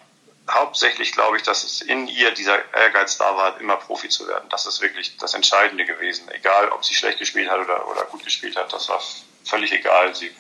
[0.50, 4.44] hauptsächlich glaube ich, dass es in ihr dieser Ehrgeiz da war, immer Profi zu werden.
[4.50, 6.28] Das ist wirklich das Entscheidende gewesen.
[6.30, 9.00] Egal, ob sie schlecht gespielt hat oder, oder gut gespielt hat, das war
[9.44, 10.14] völlig egal.
[10.14, 10.30] Sie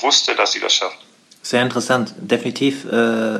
[0.00, 0.98] wusste, dass sie das schafft.
[1.42, 2.86] Sehr interessant, definitiv.
[2.86, 3.38] Äh,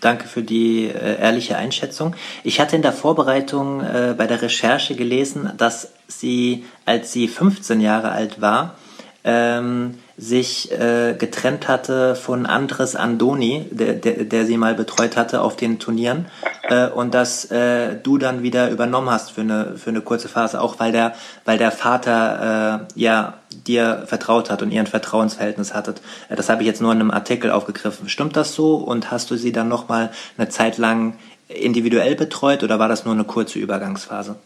[0.00, 2.16] danke für die äh, ehrliche Einschätzung.
[2.42, 7.80] Ich hatte in der Vorbereitung äh, bei der Recherche gelesen, dass sie, als sie 15
[7.80, 8.76] Jahre alt war,
[9.22, 15.42] ähm, sich äh, getrennt hatte von Andres Andoni, der, der, der sie mal betreut hatte
[15.42, 16.26] auf den Turnieren,
[16.62, 20.60] äh, und dass äh, du dann wieder übernommen hast für eine für eine kurze Phase,
[20.60, 21.14] auch weil der
[21.44, 23.34] weil der Vater äh, ja
[23.66, 26.00] dir vertraut hat und ihr ein Vertrauensverhältnis hattet.
[26.30, 28.08] Äh, das habe ich jetzt nur in einem Artikel aufgegriffen.
[28.08, 28.76] Stimmt das so?
[28.76, 33.04] Und hast du sie dann noch mal eine Zeit lang individuell betreut oder war das
[33.04, 34.36] nur eine kurze Übergangsphase?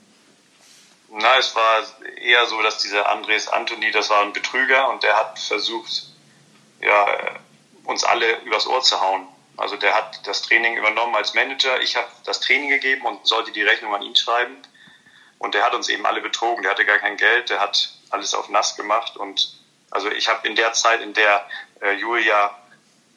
[1.10, 1.82] Na, es war
[2.16, 6.04] eher so, dass dieser Andres Anthony, das war ein Betrüger und der hat versucht,
[6.80, 7.36] ja,
[7.84, 9.26] uns alle übers Ohr zu hauen.
[9.56, 11.80] Also der hat das Training übernommen als Manager.
[11.82, 14.56] Ich habe das Training gegeben und sollte die Rechnung an ihn schreiben.
[15.38, 16.62] Und der hat uns eben alle betrogen.
[16.62, 19.16] Der hatte gar kein Geld, der hat alles auf nass gemacht.
[19.16, 19.54] Und
[19.90, 21.46] also ich habe in der Zeit, in der
[21.80, 22.56] äh, Julia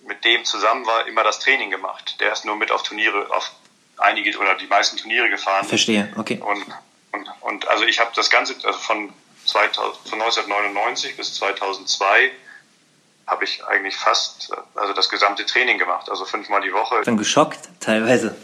[0.06, 2.20] mit dem zusammen war, immer das Training gemacht.
[2.20, 3.52] Der ist nur mit auf Turniere, auf
[3.98, 5.66] einige oder die meisten Turniere gefahren.
[5.66, 6.42] Verstehe, okay.
[6.44, 6.66] Und,
[7.14, 9.14] und, und also ich habe das Ganze, also von,
[9.46, 12.32] 2000, von 1999 bis 2002
[13.26, 16.96] habe ich eigentlich fast, also das gesamte Training gemacht, also fünfmal die Woche.
[17.00, 18.36] Ich bin geschockt teilweise.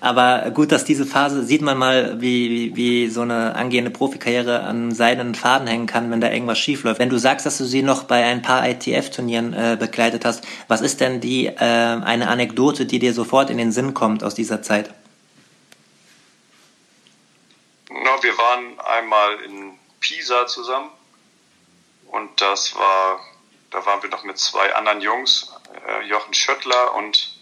[0.00, 4.60] Aber gut, dass diese Phase sieht man mal, wie, wie, wie so eine angehende Profikarriere
[4.60, 6.98] an seinen Faden hängen kann, wenn da irgendwas schief läuft.
[6.98, 10.82] Wenn du sagst, dass du sie noch bei ein paar ITF-Turnieren äh, begleitet hast, was
[10.82, 14.60] ist denn die äh, eine Anekdote, die dir sofort in den Sinn kommt aus dieser
[14.60, 14.90] Zeit?
[17.88, 20.90] Na, wir waren einmal in Pisa zusammen
[22.06, 23.20] und das war
[23.70, 25.52] da waren wir noch mit zwei anderen Jungs,
[25.86, 27.34] äh, Jochen Schöttler und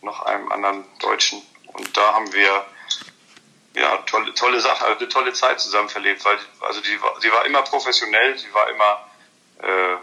[0.00, 1.42] noch einem anderen Deutschen.
[1.66, 2.64] Und da haben wir
[3.74, 7.44] ja tolle, tolle Sache, also eine tolle Zeit zusammen verlebt, weil also die, sie war
[7.46, 9.10] immer professionell, sie war immer
[9.62, 9.96] äh,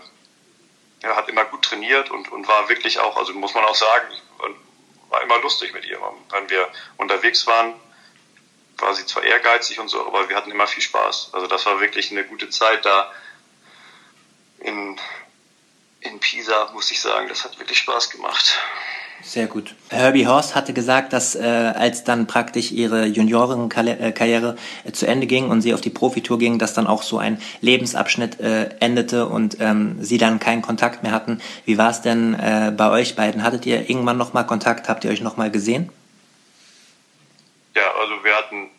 [1.04, 4.08] ja, hat immer gut trainiert und, und war wirklich auch, also muss man auch sagen,
[5.10, 6.00] war immer lustig mit ihr.
[6.30, 7.74] Wenn wir unterwegs waren,
[8.82, 11.30] war sie zwar ehrgeizig und so, aber wir hatten immer viel Spaß.
[11.34, 13.12] Also das war wirklich eine gute Zeit da
[14.60, 15.00] in,
[16.02, 17.28] in Pisa, muss ich sagen.
[17.28, 18.60] Das hat wirklich Spaß gemacht.
[19.24, 19.76] Sehr gut.
[19.90, 25.50] Herbie Horst hatte gesagt, dass äh, als dann praktisch ihre Juniorenkarriere äh, zu Ende ging
[25.50, 29.58] und sie auf die Profitour ging, dass dann auch so ein Lebensabschnitt äh, endete und
[29.60, 31.40] ähm, sie dann keinen Kontakt mehr hatten.
[31.66, 33.44] Wie war es denn äh, bei euch beiden?
[33.44, 34.90] Hattet ihr irgendwann nochmal Kontakt?
[34.90, 35.92] Habt ihr euch nochmal gesehen?
[37.76, 38.71] Ja, also wir hatten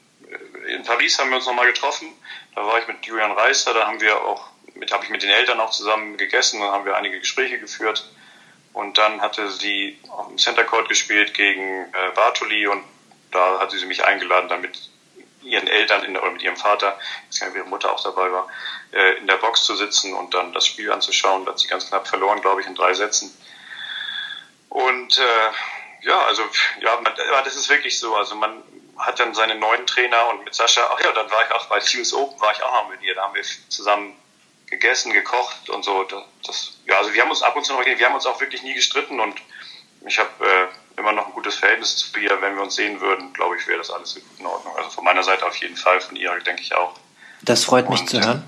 [0.83, 2.09] in Paris haben wir uns nochmal getroffen.
[2.57, 5.31] Da war ich mit Julian Reister, da haben wir auch mit habe ich mit den
[5.31, 8.11] Eltern auch zusammen gegessen, dann haben wir einige Gespräche geführt.
[8.73, 12.83] Und dann hatte sie auf dem Center Court gespielt gegen äh, Bartoli und
[13.31, 14.91] da hatte sie mich eingeladen, damit
[15.43, 16.99] ihren Eltern in, oder mit ihrem Vater,
[17.31, 18.49] ich weiß nicht, ihre Mutter auch dabei war,
[18.93, 21.45] äh, in der Box zu sitzen und dann das Spiel anzuschauen.
[21.45, 23.37] Da hat sie ganz knapp verloren, glaube ich, in drei Sätzen.
[24.69, 26.43] Und äh, ja, also
[26.81, 27.15] ja, man,
[27.45, 28.17] das ist wirklich so.
[28.17, 28.63] Also man
[28.99, 31.79] hat dann seinen neuen Trainer und mit Sascha, ach ja, dann war ich auch bei
[31.79, 33.15] US Open, war ich auch noch mit ihr.
[33.15, 34.17] Da haben wir zusammen
[34.67, 36.07] gegessen, gekocht und so.
[36.47, 38.63] Das, ja, also wir haben uns ab und zu noch, wir haben uns auch wirklich
[38.63, 39.37] nie gestritten und
[40.07, 42.41] ich habe äh, immer noch ein gutes Verhältnis zu ihr.
[42.41, 44.77] Wenn wir uns sehen würden, glaube ich, wäre das alles in Ordnung.
[44.77, 46.95] Also von meiner Seite auf jeden Fall, von ihr denke ich auch.
[47.43, 48.45] Das freut mich und, zu hören.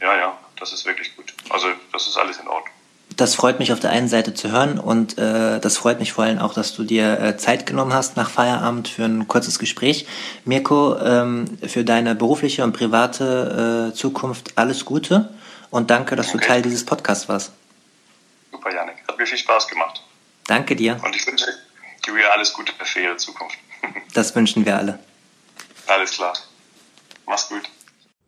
[0.00, 1.34] Ja, ja, das ist wirklich gut.
[1.50, 2.74] Also das ist alles in Ordnung
[3.20, 6.24] das freut mich auf der einen Seite zu hören und äh, das freut mich vor
[6.24, 10.06] allem auch, dass du dir äh, Zeit genommen hast nach Feierabend für ein kurzes Gespräch.
[10.44, 15.28] Mirko, ähm, für deine berufliche und private äh, Zukunft alles Gute
[15.70, 16.38] und danke, dass okay.
[16.38, 17.52] du Teil dieses Podcasts warst.
[18.50, 18.96] Super, Janik.
[19.06, 20.02] Hat mir viel Spaß gemacht.
[20.46, 20.98] Danke dir.
[21.04, 21.46] Und ich wünsche
[22.06, 23.58] dir alles Gute für ihre Zukunft.
[24.14, 24.98] das wünschen wir alle.
[25.86, 26.32] Alles klar.
[27.26, 27.68] Mach's gut.